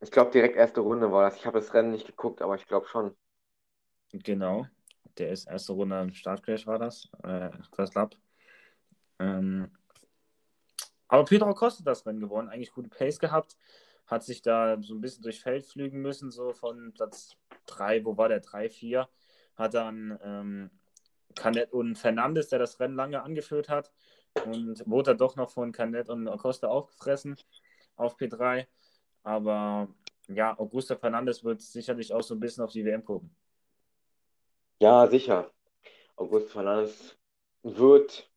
Ich 0.00 0.10
glaube, 0.10 0.30
direkt 0.30 0.56
erste 0.56 0.80
Runde 0.80 1.10
war 1.10 1.24
das. 1.24 1.36
Ich 1.36 1.46
habe 1.46 1.58
das 1.58 1.74
Rennen 1.74 1.90
nicht 1.90 2.06
geguckt, 2.06 2.40
aber 2.42 2.54
ich 2.54 2.66
glaube 2.66 2.86
schon. 2.86 3.16
Genau. 4.12 4.66
Der 5.18 5.30
ist 5.30 5.48
erste 5.48 5.72
Runde 5.72 6.00
im 6.00 6.12
Startcrash, 6.12 6.66
war 6.66 6.78
das. 6.78 7.08
Äh, 7.24 7.50
First 7.74 7.94
Lap. 7.94 8.16
Ähm, 9.18 9.70
aber 11.08 11.24
Pedro 11.24 11.52
kostet 11.54 11.86
das 11.86 12.06
Rennen 12.06 12.20
gewonnen. 12.20 12.48
Eigentlich 12.48 12.72
gute 12.72 12.88
Pace 12.88 13.18
gehabt. 13.18 13.56
Hat 14.08 14.24
sich 14.24 14.42
da 14.42 14.80
so 14.82 14.94
ein 14.94 15.00
bisschen 15.00 15.22
durch 15.22 15.40
Feld 15.40 15.66
flügen 15.66 16.00
müssen, 16.00 16.30
so 16.30 16.52
von 16.52 16.92
Platz 16.94 17.36
3, 17.66 18.04
wo 18.04 18.16
war 18.16 18.28
der? 18.28 18.40
3, 18.40 18.70
4. 18.70 19.08
Hat 19.54 19.74
dann 19.74 20.18
ähm, 20.22 20.70
Canet 21.34 21.72
und 21.72 21.96
Fernandes, 21.96 22.48
der 22.48 22.58
das 22.58 22.80
Rennen 22.80 22.96
lange 22.96 23.22
angeführt 23.22 23.68
hat. 23.68 23.92
Und 24.46 24.82
wurde 24.86 25.14
doch 25.14 25.36
noch 25.36 25.50
von 25.50 25.72
Canet 25.72 26.08
und 26.08 26.26
Acosta 26.26 26.68
aufgefressen 26.68 27.36
auf 27.96 28.16
P3. 28.16 28.66
Aber 29.22 29.88
ja, 30.28 30.58
Augusto 30.58 30.96
Fernandes 30.96 31.44
wird 31.44 31.60
sicherlich 31.60 32.12
auch 32.12 32.22
so 32.22 32.34
ein 32.34 32.40
bisschen 32.40 32.64
auf 32.64 32.72
die 32.72 32.84
WM 32.84 33.04
gucken. 33.04 33.34
Ja, 34.80 35.06
sicher. 35.06 35.50
Augusto 36.16 36.48
Fernandes 36.48 37.18
wird, 37.62 38.30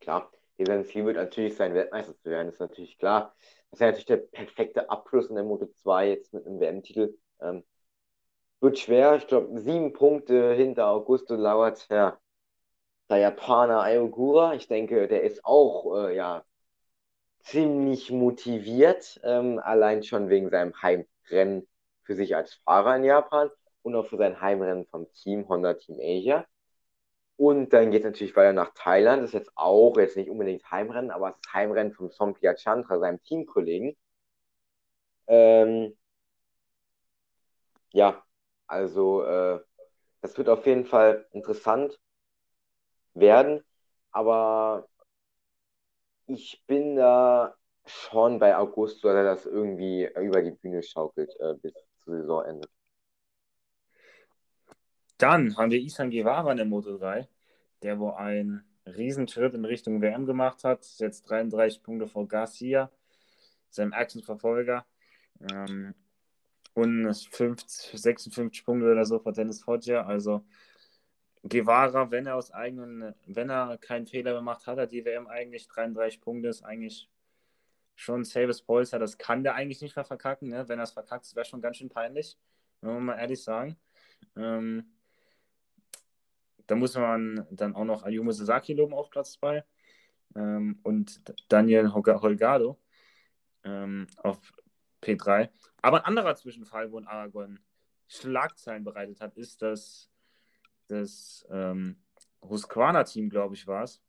klar, 0.00 0.30
dieser 0.58 0.84
Ziel 0.84 1.06
wird 1.06 1.16
natürlich 1.16 1.56
sein, 1.56 1.74
Weltmeister 1.74 2.16
zu 2.18 2.28
werden, 2.28 2.48
ist 2.48 2.60
natürlich 2.60 2.98
klar. 2.98 3.34
Das 3.70 3.78
ist 3.78 3.80
natürlich 3.80 4.06
der 4.06 4.16
perfekte 4.16 4.90
Abschluss 4.90 5.28
in 5.28 5.36
der 5.36 5.44
Moto 5.44 5.66
2 5.66 6.08
jetzt 6.08 6.34
mit 6.34 6.46
einem 6.46 6.60
WM-Titel. 6.60 7.16
Ähm, 7.40 7.64
wird 8.60 8.78
schwer. 8.78 9.16
Ich 9.16 9.26
glaube, 9.26 9.58
sieben 9.60 9.92
Punkte 9.92 10.52
hinter 10.54 10.88
Augusto 10.88 11.34
lauert 11.34 11.88
ja, 11.90 12.18
der 13.08 13.18
Japaner 13.18 13.82
Ayogura. 13.82 14.54
Ich 14.54 14.68
denke, 14.68 15.08
der 15.08 15.22
ist 15.22 15.44
auch 15.44 15.96
äh, 15.96 16.16
ja, 16.16 16.44
ziemlich 17.40 18.10
motiviert, 18.10 19.20
ähm, 19.24 19.58
allein 19.58 20.02
schon 20.02 20.28
wegen 20.28 20.50
seinem 20.50 20.74
Heimrennen 20.82 21.66
für 22.02 22.14
sich 22.14 22.36
als 22.36 22.54
Fahrer 22.64 22.96
in 22.96 23.04
Japan 23.04 23.50
und 23.82 23.94
auch 23.94 24.06
für 24.06 24.18
sein 24.18 24.40
Heimrennen 24.40 24.86
vom 24.86 25.10
Team 25.12 25.48
Honda 25.48 25.74
Team 25.74 25.98
Asia. 26.00 26.46
Und 27.40 27.72
dann 27.72 27.90
geht 27.90 28.02
es 28.02 28.04
natürlich 28.04 28.36
weiter 28.36 28.52
nach 28.52 28.72
Thailand. 28.74 29.22
Das 29.22 29.30
ist 29.30 29.34
jetzt 29.34 29.52
auch 29.56 29.96
jetzt 29.96 30.14
nicht 30.18 30.28
unbedingt 30.28 30.70
Heimrennen, 30.70 31.10
aber 31.10 31.30
es 31.30 31.36
ist 31.36 31.54
Heimrennen 31.54 31.94
von 31.94 32.10
Sompia 32.10 32.54
Chandra, 32.54 32.98
seinem 32.98 33.22
Teamkollegen. 33.22 33.96
Ähm, 35.26 35.96
ja, 37.92 38.22
also 38.66 39.22
äh, 39.24 39.60
das 40.22 40.36
wird 40.38 40.48
auf 40.48 40.66
jeden 40.66 40.84
Fall 40.86 41.26
interessant 41.32 41.98
werden. 43.14 43.62
Aber 44.12 44.88
ich 46.26 46.62
bin 46.66 46.96
da 46.96 47.54
schon 47.86 48.38
bei 48.38 48.56
Augusto, 48.56 49.08
dass 49.08 49.16
er 49.16 49.24
das 49.24 49.46
irgendwie 49.46 50.06
über 50.16 50.42
die 50.42 50.52
Bühne 50.52 50.82
schaukelt 50.82 51.34
äh, 51.40 51.54
bis 51.54 51.72
zum 52.04 52.16
Saisonende. 52.18 52.68
Dann 55.20 55.54
haben 55.58 55.70
wir 55.70 55.78
Isan 55.78 56.10
Guevara 56.10 56.50
in 56.50 56.56
der 56.56 56.64
Moto 56.64 56.96
3, 56.96 57.28
der 57.82 57.98
wo 57.98 58.12
einen 58.12 58.64
Riesenschritt 58.86 59.52
in 59.52 59.66
Richtung 59.66 60.00
WM 60.00 60.24
gemacht 60.24 60.64
hat. 60.64 60.86
Jetzt 60.96 61.28
33 61.28 61.82
Punkte 61.82 62.06
vor 62.08 62.26
Garcia, 62.26 62.90
seinem 63.68 63.92
Achsenverfolger. 63.92 64.86
Ähm, 65.52 65.94
und 66.72 67.14
50, 67.14 68.00
56 68.00 68.64
Punkte 68.64 68.90
oder 68.90 69.04
so 69.04 69.18
vor 69.18 69.32
Dennis 69.32 69.62
Foggia. 69.62 70.06
Also 70.06 70.42
Guevara, 71.42 72.10
wenn 72.10 72.26
er 72.26 72.36
aus 72.36 72.50
eigenen, 72.50 73.14
wenn 73.26 73.50
er 73.50 73.76
keinen 73.76 74.06
Fehler 74.06 74.32
gemacht 74.32 74.66
hat, 74.66 74.78
hat 74.78 74.90
die 74.90 75.04
WM 75.04 75.26
eigentlich 75.26 75.68
33 75.68 76.22
Punkte, 76.22 76.48
ist 76.48 76.64
eigentlich 76.64 77.10
schon 77.94 78.24
Saves 78.24 78.62
Polster. 78.62 78.98
Das 78.98 79.18
kann 79.18 79.42
der 79.42 79.54
eigentlich 79.54 79.82
nicht 79.82 79.96
mehr 79.96 80.04
verkacken. 80.06 80.48
Ne? 80.48 80.66
Wenn 80.66 80.78
er 80.78 80.84
es 80.84 80.92
verkackt, 80.92 81.36
wäre 81.36 81.44
schon 81.44 81.60
ganz 81.60 81.76
schön 81.76 81.90
peinlich, 81.90 82.38
wenn 82.80 82.94
wir 82.94 83.00
mal 83.00 83.18
ehrlich 83.18 83.42
sagen. 83.42 83.76
Ähm, 84.34 84.86
da 86.70 86.76
muss 86.76 86.94
man 86.94 87.44
dann 87.50 87.74
auch 87.74 87.84
noch 87.84 88.04
Ayumu 88.04 88.30
Sasaki 88.30 88.74
loben 88.74 88.94
auf 88.94 89.10
Platz 89.10 89.32
2 89.32 89.64
ähm, 90.36 90.78
und 90.84 91.20
Daniel 91.48 91.92
Holgado 91.92 92.78
ähm, 93.64 94.06
auf 94.18 94.52
P3. 95.02 95.50
Aber 95.82 95.98
ein 95.98 96.04
anderer 96.04 96.36
Zwischenfall, 96.36 96.92
wo 96.92 96.98
ein 96.98 97.08
Aragon 97.08 97.58
Schlagzeilen 98.06 98.84
bereitet 98.84 99.20
hat, 99.20 99.36
ist, 99.36 99.62
dass 99.62 100.12
das 100.86 101.44
ähm, 101.50 101.96
Husqvarna-Team, 102.42 103.30
glaube 103.30 103.56
ich, 103.56 103.66
war 103.66 103.82
es, 103.82 104.00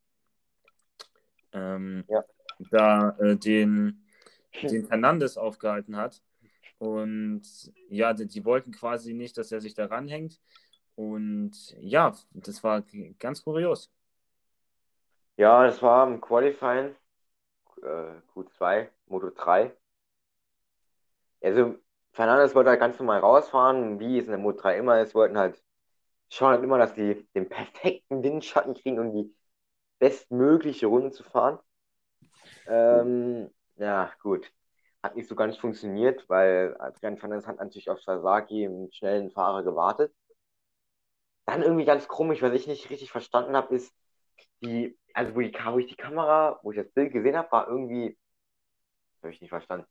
ähm, 1.53 2.03
ja. 2.07 2.23
da 2.69 3.17
äh, 3.17 3.37
den, 3.37 4.05
den 4.61 4.85
Fernandes 4.85 5.35
aufgehalten 5.35 5.95
hat. 5.95 6.21
Und 6.77 7.41
ja, 7.89 8.13
die, 8.13 8.27
die, 8.27 8.45
wollten 8.45 8.71
quasi 8.71 9.13
nicht, 9.15 9.37
dass 9.39 9.51
er 9.51 9.61
sich 9.61 9.73
da 9.73 9.85
ranhängt. 9.85 10.39
Und 11.01 11.75
ja, 11.79 12.13
das 12.33 12.63
war 12.63 12.83
ganz 13.17 13.43
kurios. 13.43 13.89
Ja, 15.35 15.63
das 15.63 15.81
war 15.81 16.05
im 16.07 16.21
Qualifying 16.21 16.95
äh, 17.81 18.21
Q2, 18.35 18.87
Moto 19.07 19.31
3. 19.31 19.75
Also, 21.41 21.75
Fernandes 22.11 22.53
wollte 22.53 22.69
halt 22.69 22.79
ganz 22.79 22.99
normal 22.99 23.19
rausfahren, 23.19 23.99
wie 23.99 24.19
es 24.19 24.25
in 24.25 24.31
der 24.31 24.39
Moto 24.39 24.61
3 24.61 24.77
immer 24.77 25.01
ist, 25.01 25.15
wollten 25.15 25.37
halt 25.39 25.59
schauen 26.29 26.51
halt 26.51 26.63
immer, 26.63 26.77
dass 26.77 26.93
die 26.93 27.27
den 27.35 27.49
perfekten 27.49 28.23
Windschatten 28.23 28.75
kriegen, 28.75 28.99
um 28.99 29.11
die 29.11 29.35
bestmögliche 29.99 30.85
Runde 30.85 31.11
zu 31.11 31.23
fahren. 31.23 31.57
Ähm, 32.67 33.49
ja, 33.77 34.11
gut. 34.21 34.51
Hat 35.01 35.15
nicht 35.15 35.27
so 35.27 35.35
ganz 35.35 35.57
funktioniert, 35.57 36.29
weil 36.29 36.75
Adrian 36.79 37.17
Fernandes 37.17 37.47
hat 37.47 37.57
natürlich 37.57 37.89
auf 37.89 38.01
Sasaki, 38.01 38.65
einen 38.65 38.91
schnellen 38.91 39.31
Fahrer, 39.31 39.63
gewartet. 39.63 40.13
Dann 41.51 41.63
irgendwie 41.63 41.85
ganz 41.85 42.07
komisch, 42.07 42.41
was 42.41 42.53
ich 42.53 42.67
nicht 42.67 42.89
richtig 42.89 43.11
verstanden 43.11 43.55
habe, 43.55 43.75
ist, 43.75 43.93
die, 44.63 44.97
also 45.13 45.35
wo, 45.35 45.41
die, 45.41 45.53
wo 45.53 45.79
ich 45.79 45.87
die 45.87 45.95
Kamera, 45.95 46.59
wo 46.63 46.71
ich 46.71 46.77
das 46.77 46.91
Bild 46.91 47.11
gesehen 47.11 47.35
habe, 47.35 47.51
war 47.51 47.67
irgendwie, 47.67 48.17
habe 49.21 49.33
ich 49.33 49.41
nicht 49.41 49.49
verstanden, 49.49 49.85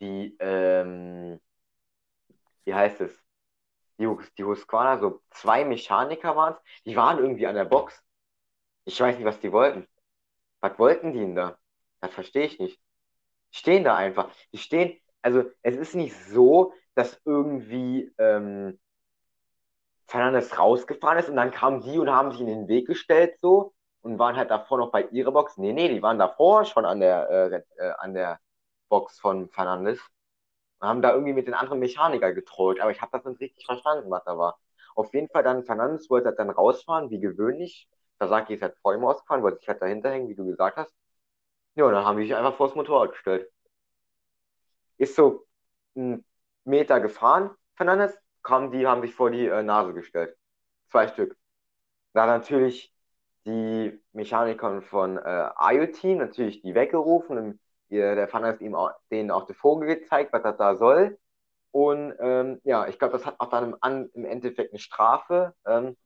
die, 0.00 0.36
ähm, 0.40 1.40
wie 2.64 2.74
heißt 2.74 3.00
es? 3.02 3.24
die, 3.98 4.08
die 4.38 4.44
Husqvarna, 4.44 4.98
so 4.98 5.22
zwei 5.30 5.64
Mechaniker 5.64 6.36
waren 6.36 6.54
es, 6.54 6.60
die 6.84 6.96
waren 6.96 7.18
irgendwie 7.18 7.46
an 7.46 7.54
der 7.54 7.64
Box. 7.64 8.02
Ich 8.84 9.00
weiß 9.00 9.16
nicht, 9.16 9.24
was 9.24 9.40
die 9.40 9.52
wollten. 9.52 9.86
Was 10.60 10.78
wollten 10.78 11.12
die 11.12 11.20
denn 11.20 11.34
da? 11.34 11.58
Das 12.00 12.12
verstehe 12.12 12.46
ich 12.46 12.58
nicht. 12.58 12.80
Die 13.52 13.58
stehen 13.58 13.84
da 13.84 13.96
einfach. 13.96 14.30
Die 14.52 14.58
stehen, 14.58 15.00
also 15.22 15.44
es 15.62 15.76
ist 15.76 15.94
nicht 15.94 16.14
so, 16.26 16.74
dass 16.94 17.20
irgendwie 17.24 18.12
ähm, 18.18 18.78
Fernandes 20.06 20.58
rausgefahren 20.58 21.18
ist 21.18 21.28
und 21.28 21.36
dann 21.36 21.50
kamen 21.50 21.80
die 21.82 21.98
und 21.98 22.10
haben 22.10 22.30
sich 22.32 22.40
in 22.40 22.46
den 22.46 22.68
Weg 22.68 22.86
gestellt 22.86 23.36
so 23.40 23.74
und 24.02 24.18
waren 24.18 24.36
halt 24.36 24.50
davor 24.50 24.78
noch 24.78 24.90
bei 24.92 25.02
ihrer 25.08 25.32
Box. 25.32 25.56
Nee, 25.58 25.72
nee, 25.72 25.88
die 25.88 26.02
waren 26.02 26.18
davor 26.18 26.64
schon 26.64 26.84
an 26.84 27.00
der, 27.00 27.30
äh, 27.30 27.62
äh, 27.82 27.92
an 27.98 28.14
der 28.14 28.40
Box 28.88 29.18
von 29.20 29.48
Fernandes 29.50 30.00
haben 30.80 31.02
da 31.02 31.12
irgendwie 31.12 31.32
mit 31.32 31.46
den 31.46 31.54
anderen 31.54 31.78
Mechaniker 31.80 32.32
getrollt, 32.32 32.80
aber 32.80 32.90
ich 32.90 33.00
habe 33.02 33.12
das 33.12 33.24
nicht 33.24 33.40
richtig 33.40 33.66
verstanden, 33.66 34.10
was 34.10 34.24
da 34.24 34.38
war. 34.38 34.58
Auf 34.94 35.12
jeden 35.14 35.28
Fall 35.28 35.42
dann, 35.42 35.64
Fernandes 35.64 36.10
wollte 36.10 36.32
dann 36.32 36.50
rausfahren, 36.50 37.10
wie 37.10 37.20
gewöhnlich. 37.20 37.88
Sasaki 38.18 38.54
ist 38.54 38.62
halt 38.62 38.76
vor 38.82 38.94
ihm 38.94 39.04
ausgefahren, 39.04 39.42
wollte 39.42 39.58
sich 39.58 39.68
halt 39.68 39.82
dahinter 39.82 40.10
hängen, 40.10 40.28
wie 40.28 40.34
du 40.36 40.44
gesagt 40.46 40.76
hast. 40.76 40.92
Ja, 41.76 41.86
und 41.86 41.92
dann 41.94 42.04
haben 42.04 42.18
die 42.18 42.24
sich 42.24 42.36
einfach 42.36 42.56
vors 42.56 42.74
Motorrad 42.74 43.12
gestellt. 43.12 43.50
Ist 44.98 45.16
so 45.16 45.46
einen 45.96 46.24
Meter 46.64 47.00
gefahren, 47.00 47.50
Fernandes, 47.76 48.16
kamen 48.44 48.70
die, 48.72 48.86
haben 48.86 49.02
sich 49.02 49.14
vor 49.14 49.30
die 49.30 49.46
äh, 49.46 49.62
Nase 49.62 49.94
gestellt. 49.94 50.36
Zwei 50.90 51.08
Stück. 51.08 51.36
Da 52.12 52.26
natürlich 52.26 52.92
die 53.46 54.00
Mechaniker 54.12 54.82
von 54.82 55.18
äh, 55.18 55.50
IoT 55.60 56.04
natürlich 56.18 56.62
die 56.62 56.74
weggerufen 56.74 57.38
und 57.38 57.60
der 57.90 58.28
Pfanner 58.28 58.48
hat 58.48 58.60
ihm 58.60 58.74
auch, 58.74 58.92
denen 59.10 59.30
auch 59.30 59.46
die 59.46 59.54
Vogel 59.54 59.86
gezeigt, 59.86 60.32
was 60.32 60.42
das 60.42 60.56
da 60.56 60.76
soll. 60.76 61.18
Und 61.70 62.14
ähm, 62.20 62.60
ja, 62.64 62.86
ich 62.88 62.98
glaube, 62.98 63.12
das 63.12 63.26
hat 63.26 63.36
auch 63.38 63.50
dann 63.50 63.74
im, 63.82 64.10
im 64.14 64.24
Endeffekt 64.24 64.72
eine 64.72 64.78
Strafe. 64.80 65.54
Ähm, 65.66 65.96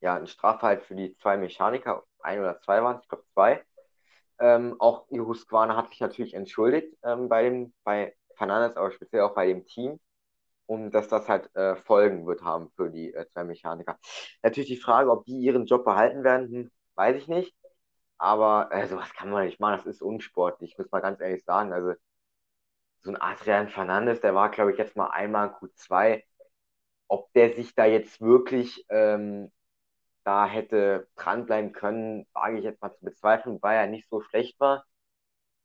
ja, 0.00 0.16
eine 0.16 0.26
Strafe 0.26 0.62
halt 0.66 0.82
für 0.82 0.94
die 0.94 1.16
zwei 1.16 1.36
Mechaniker, 1.36 2.04
ein 2.20 2.40
oder 2.40 2.60
zwei 2.60 2.82
waren 2.82 2.96
es, 2.96 3.02
ich 3.02 3.08
glaube 3.08 3.24
zwei. 3.34 3.64
Ähm, 4.40 4.76
auch 4.80 5.08
Husqvarna 5.10 5.76
hat 5.76 5.90
sich 5.90 6.00
natürlich 6.00 6.34
entschuldigt 6.34 6.96
ähm, 7.02 7.28
bei 7.28 7.42
dem, 7.44 7.74
bei 7.84 8.16
Fernandes, 8.36 8.76
aber 8.76 8.92
speziell 8.92 9.22
auch 9.22 9.34
bei 9.34 9.46
dem 9.46 9.66
Team, 9.66 9.98
und 10.68 10.90
dass 10.92 11.08
das 11.08 11.28
halt 11.28 11.54
äh, 11.56 11.76
Folgen 11.76 12.26
wird 12.26 12.42
haben 12.42 12.70
für 12.76 12.90
die 12.90 13.14
äh, 13.14 13.26
zwei 13.28 13.44
Mechaniker. 13.44 13.98
Natürlich 14.42 14.68
die 14.70 14.76
Frage, 14.76 15.10
ob 15.10 15.24
die 15.24 15.38
ihren 15.38 15.66
Job 15.66 15.84
behalten 15.84 16.24
werden, 16.24 16.48
hm, 16.50 16.70
weiß 16.94 17.16
ich 17.16 17.28
nicht. 17.28 17.54
Aber 18.18 18.70
äh, 18.72 18.86
sowas 18.88 19.12
kann 19.14 19.30
man 19.30 19.46
nicht 19.46 19.60
machen, 19.60 19.78
das 19.78 19.86
ist 19.86 20.02
unsportlich, 20.02 20.76
muss 20.78 20.90
man 20.90 21.02
ganz 21.02 21.20
ehrlich 21.20 21.44
sagen. 21.44 21.72
Also 21.72 21.94
so 23.00 23.10
ein 23.10 23.20
Adrian 23.20 23.68
Fernandes, 23.68 24.20
der 24.20 24.34
war, 24.34 24.50
glaube 24.50 24.72
ich, 24.72 24.78
jetzt 24.78 24.96
mal 24.96 25.08
einmal 25.08 25.48
Q2. 25.50 26.22
Ob 27.08 27.32
der 27.34 27.54
sich 27.54 27.74
da 27.74 27.86
jetzt 27.86 28.20
wirklich 28.20 28.84
ähm, 28.90 29.50
da 30.24 30.46
hätte 30.46 31.08
dranbleiben 31.16 31.72
können, 31.72 32.26
wage 32.34 32.58
ich 32.58 32.64
jetzt 32.64 32.82
mal 32.82 32.92
zu 32.94 33.04
bezweifeln, 33.04 33.58
weil 33.62 33.78
er 33.78 33.86
nicht 33.86 34.08
so 34.10 34.20
schlecht 34.20 34.60
war 34.60 34.84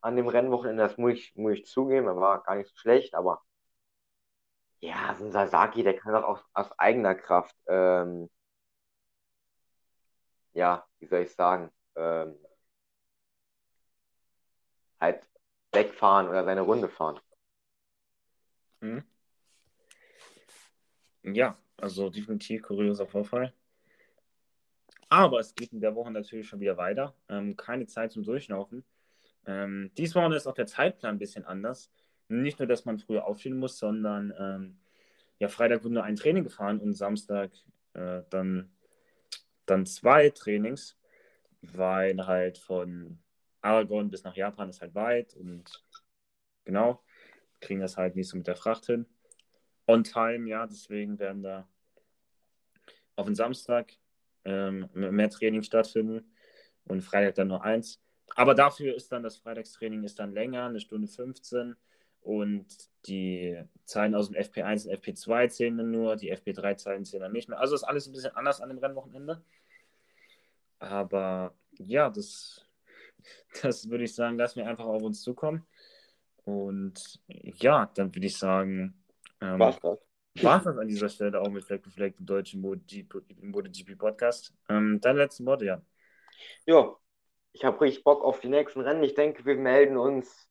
an 0.02 0.16
dem 0.16 0.28
Rennwochenende. 0.28 0.84
Das 0.84 0.98
muss 0.98 1.14
ich, 1.14 1.36
muss 1.36 1.54
ich 1.56 1.66
zugeben, 1.66 2.08
er 2.08 2.18
war 2.18 2.44
gar 2.44 2.56
nicht 2.56 2.70
so 2.70 2.78
schlecht, 2.78 3.16
aber 3.16 3.42
ja, 4.84 5.16
so 5.18 5.24
ein 5.26 5.32
Sasaki, 5.32 5.82
der 5.82 5.96
kann 5.96 6.14
doch 6.14 6.24
aus, 6.24 6.40
aus 6.54 6.78
eigener 6.78 7.16
Kraft, 7.16 7.56
ähm, 7.68 8.30
ja, 10.52 10.86
wie 11.00 11.06
soll 11.06 11.22
ich 11.22 11.34
sagen, 11.34 11.72
ähm, 11.96 12.36
halt 15.00 15.26
wegfahren 15.72 16.28
oder 16.28 16.44
seine 16.44 16.62
Runde 16.62 16.90
fahren. 16.90 17.18
Mhm. 18.82 19.04
Ja, 21.24 21.58
also 21.78 22.10
definitiv 22.10 22.64
kurioser 22.64 23.08
Vorfall. 23.08 23.54
Aber 25.08 25.40
es 25.40 25.56
geht 25.56 25.72
in 25.72 25.80
der 25.80 25.96
Woche 25.96 26.12
natürlich 26.12 26.48
schon 26.50 26.60
wieder 26.60 26.76
weiter. 26.76 27.16
Ähm, 27.30 27.56
keine 27.56 27.86
Zeit 27.86 28.12
zum 28.12 28.24
Durchlaufen. 28.24 28.84
Ähm, 29.46 29.92
diesmal 29.98 30.34
ist 30.34 30.46
auch 30.46 30.56
der 30.56 30.68
Zeitplan 30.68 31.16
ein 31.16 31.20
bisschen 31.20 31.46
anders. 31.46 31.90
Nicht 32.28 32.60
nur, 32.60 32.68
dass 32.68 32.86
man 32.86 33.00
früher 33.00 33.26
aufstehen 33.26 33.58
muss, 33.58 33.78
sondern 33.78 34.34
ähm, 34.38 34.78
ja, 35.40 35.48
Freitag 35.50 35.84
wird 35.84 35.94
nur 35.94 36.04
ein 36.04 36.16
Training 36.16 36.44
gefahren 36.44 36.80
und 36.80 36.94
Samstag 36.94 37.52
äh, 37.94 38.22
dann, 38.30 38.72
dann 39.66 39.86
zwei 39.86 40.30
Trainings, 40.30 40.98
weil 41.62 42.26
halt 42.26 42.58
von 42.58 43.20
Aragon 43.62 44.10
bis 44.10 44.24
nach 44.24 44.36
Japan 44.36 44.70
ist 44.70 44.82
halt 44.82 44.96
weit 44.96 45.36
und 45.36 45.84
genau, 46.66 47.04
kriegen 47.60 47.80
das 47.80 47.98
halt 47.98 48.16
nicht 48.16 48.30
so 48.30 48.38
mit 48.38 48.48
der 48.48 48.56
Fracht 48.56 48.86
hin. 48.86 49.06
On 49.88 50.04
time, 50.04 50.50
ja, 50.50 50.66
deswegen 50.66 51.20
werden 51.20 51.44
da 51.44 51.68
auf 53.16 53.26
den 53.26 53.36
Samstag 53.36 53.94
ähm, 54.46 54.90
mehr 54.94 55.30
Training 55.30 55.64
stattfinden 55.64 56.34
und 56.86 57.02
Freitag 57.02 57.36
dann 57.36 57.50
nur 57.50 57.64
eins. 57.64 58.02
Aber 58.36 58.56
dafür 58.56 58.96
ist 58.96 59.12
dann 59.12 59.24
das 59.24 59.38
Freitagstraining 59.38 60.04
ist 60.04 60.20
dann 60.20 60.32
länger, 60.32 60.66
eine 60.66 60.80
Stunde 60.80 61.08
15 61.08 61.76
und 62.24 62.66
die 63.06 63.62
Zeiten 63.86 64.16
aus 64.16 64.30
dem 64.30 64.42
FP1 64.42 64.88
und 64.88 64.96
FP2 64.96 65.50
zählen 65.50 65.78
dann 65.78 65.92
nur, 65.92 66.16
die 66.16 66.34
FP3-Zeiten 66.34 67.06
zählen 67.06 67.24
dann 67.24 67.32
nicht 67.34 67.50
mehr. 67.50 67.60
Also 67.60 67.76
ist 67.76 67.84
alles 67.84 68.08
ein 68.08 68.14
bisschen 68.14 68.36
anders 68.36 68.62
an 68.62 68.70
dem 68.70 68.78
Rennwochenende. 68.78 69.44
Aber 70.80 71.54
ja, 71.78 72.10
das 72.10 72.66
das 73.62 73.90
würde 73.90 74.04
ich 74.04 74.16
sagen, 74.16 74.38
lassen 74.38 74.58
wir 74.58 74.68
einfach 74.68 74.86
auf 74.86 75.02
uns 75.04 75.22
zukommen. 75.22 75.66
Und 76.46 77.20
ja, 77.28 77.90
dann 77.96 78.14
würde 78.14 78.28
ich 78.28 78.38
sagen, 78.38 79.04
ähm. 79.42 79.60
War 80.42 80.64
das 80.64 80.66
an 80.66 80.88
dieser 80.88 81.10
Stelle 81.10 81.40
auch 81.40 81.50
mit 81.50 81.64
Fleck 81.64 81.86
Fleck, 81.86 82.18
dem 82.18 82.26
deutschen 82.26 82.60
MotoGP 82.62 83.96
Podcast. 83.96 84.52
Ähm, 84.68 85.00
deine 85.00 85.20
letzten 85.20 85.46
Worte, 85.46 85.66
ja. 85.66 85.82
Ja, 86.66 86.96
ich 87.52 87.64
habe 87.64 87.80
richtig 87.82 88.04
Bock 88.04 88.24
auf 88.24 88.40
die 88.40 88.50
nächsten 88.50 88.82
Rennen. 88.82 89.04
Ich 89.04 89.14
denke, 89.14 89.46
wir 89.46 89.56
melden 89.56 89.96
uns 89.96 90.50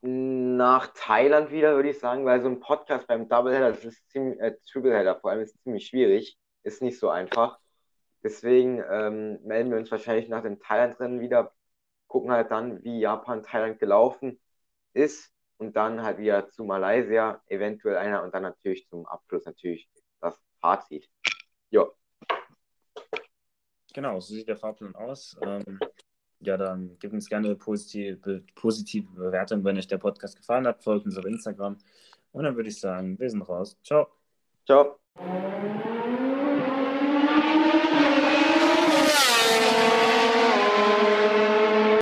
nach 0.00 0.88
Thailand 0.94 1.50
wieder, 1.50 1.74
würde 1.74 1.90
ich 1.90 1.98
sagen, 1.98 2.24
weil 2.24 2.40
so 2.40 2.48
ein 2.48 2.60
Podcast 2.60 3.06
beim 3.06 3.28
Doubleheader, 3.28 3.72
das 3.72 3.84
ist 3.84 4.08
ziemlich, 4.10 4.40
äh, 4.40 4.56
Tripleheader 4.70 5.18
vor 5.20 5.30
allem, 5.30 5.40
ist 5.40 5.62
ziemlich 5.62 5.86
schwierig. 5.86 6.38
Ist 6.62 6.82
nicht 6.82 6.98
so 6.98 7.08
einfach. 7.08 7.58
Deswegen 8.22 8.82
ähm, 8.90 9.38
melden 9.44 9.70
wir 9.70 9.78
uns 9.78 9.90
wahrscheinlich 9.90 10.28
nach 10.28 10.42
dem 10.42 10.60
Thailand-Rennen 10.60 11.20
wieder, 11.20 11.52
gucken 12.08 12.32
halt 12.32 12.50
dann, 12.50 12.82
wie 12.84 13.00
Japan-Thailand 13.00 13.78
gelaufen 13.78 14.40
ist 14.92 15.32
und 15.58 15.76
dann 15.76 16.02
halt 16.02 16.18
wieder 16.18 16.48
zu 16.50 16.64
Malaysia, 16.64 17.42
eventuell 17.46 17.96
einer 17.96 18.22
und 18.22 18.34
dann 18.34 18.42
natürlich 18.42 18.88
zum 18.88 19.06
Abschluss 19.06 19.44
natürlich 19.44 19.88
das 20.20 20.40
Fazit. 20.60 21.08
Ja. 21.70 21.86
Genau, 23.94 24.20
so 24.20 24.34
sieht 24.34 24.48
der 24.48 24.56
Fahrplan 24.56 24.94
aus. 24.94 25.36
Ähm, 25.42 25.78
ja, 26.40 26.56
dann 26.56 26.96
gebt 26.98 27.14
uns 27.14 27.28
gerne 27.28 27.54
positive, 27.56 28.42
positive 28.54 29.06
Bewertung, 29.12 29.64
wenn 29.64 29.76
euch 29.76 29.86
der 29.86 29.98
Podcast 29.98 30.36
gefallen 30.36 30.66
hat. 30.66 30.82
Folgt 30.82 31.06
uns 31.06 31.16
auf 31.16 31.24
Instagram. 31.24 31.76
Und 32.32 32.44
dann 32.44 32.56
würde 32.56 32.68
ich 32.68 32.78
sagen, 32.78 33.18
wir 33.18 33.28
sind 33.28 33.42
raus. 33.42 33.76
Ciao. 33.82 34.08
Ciao. 34.66 34.98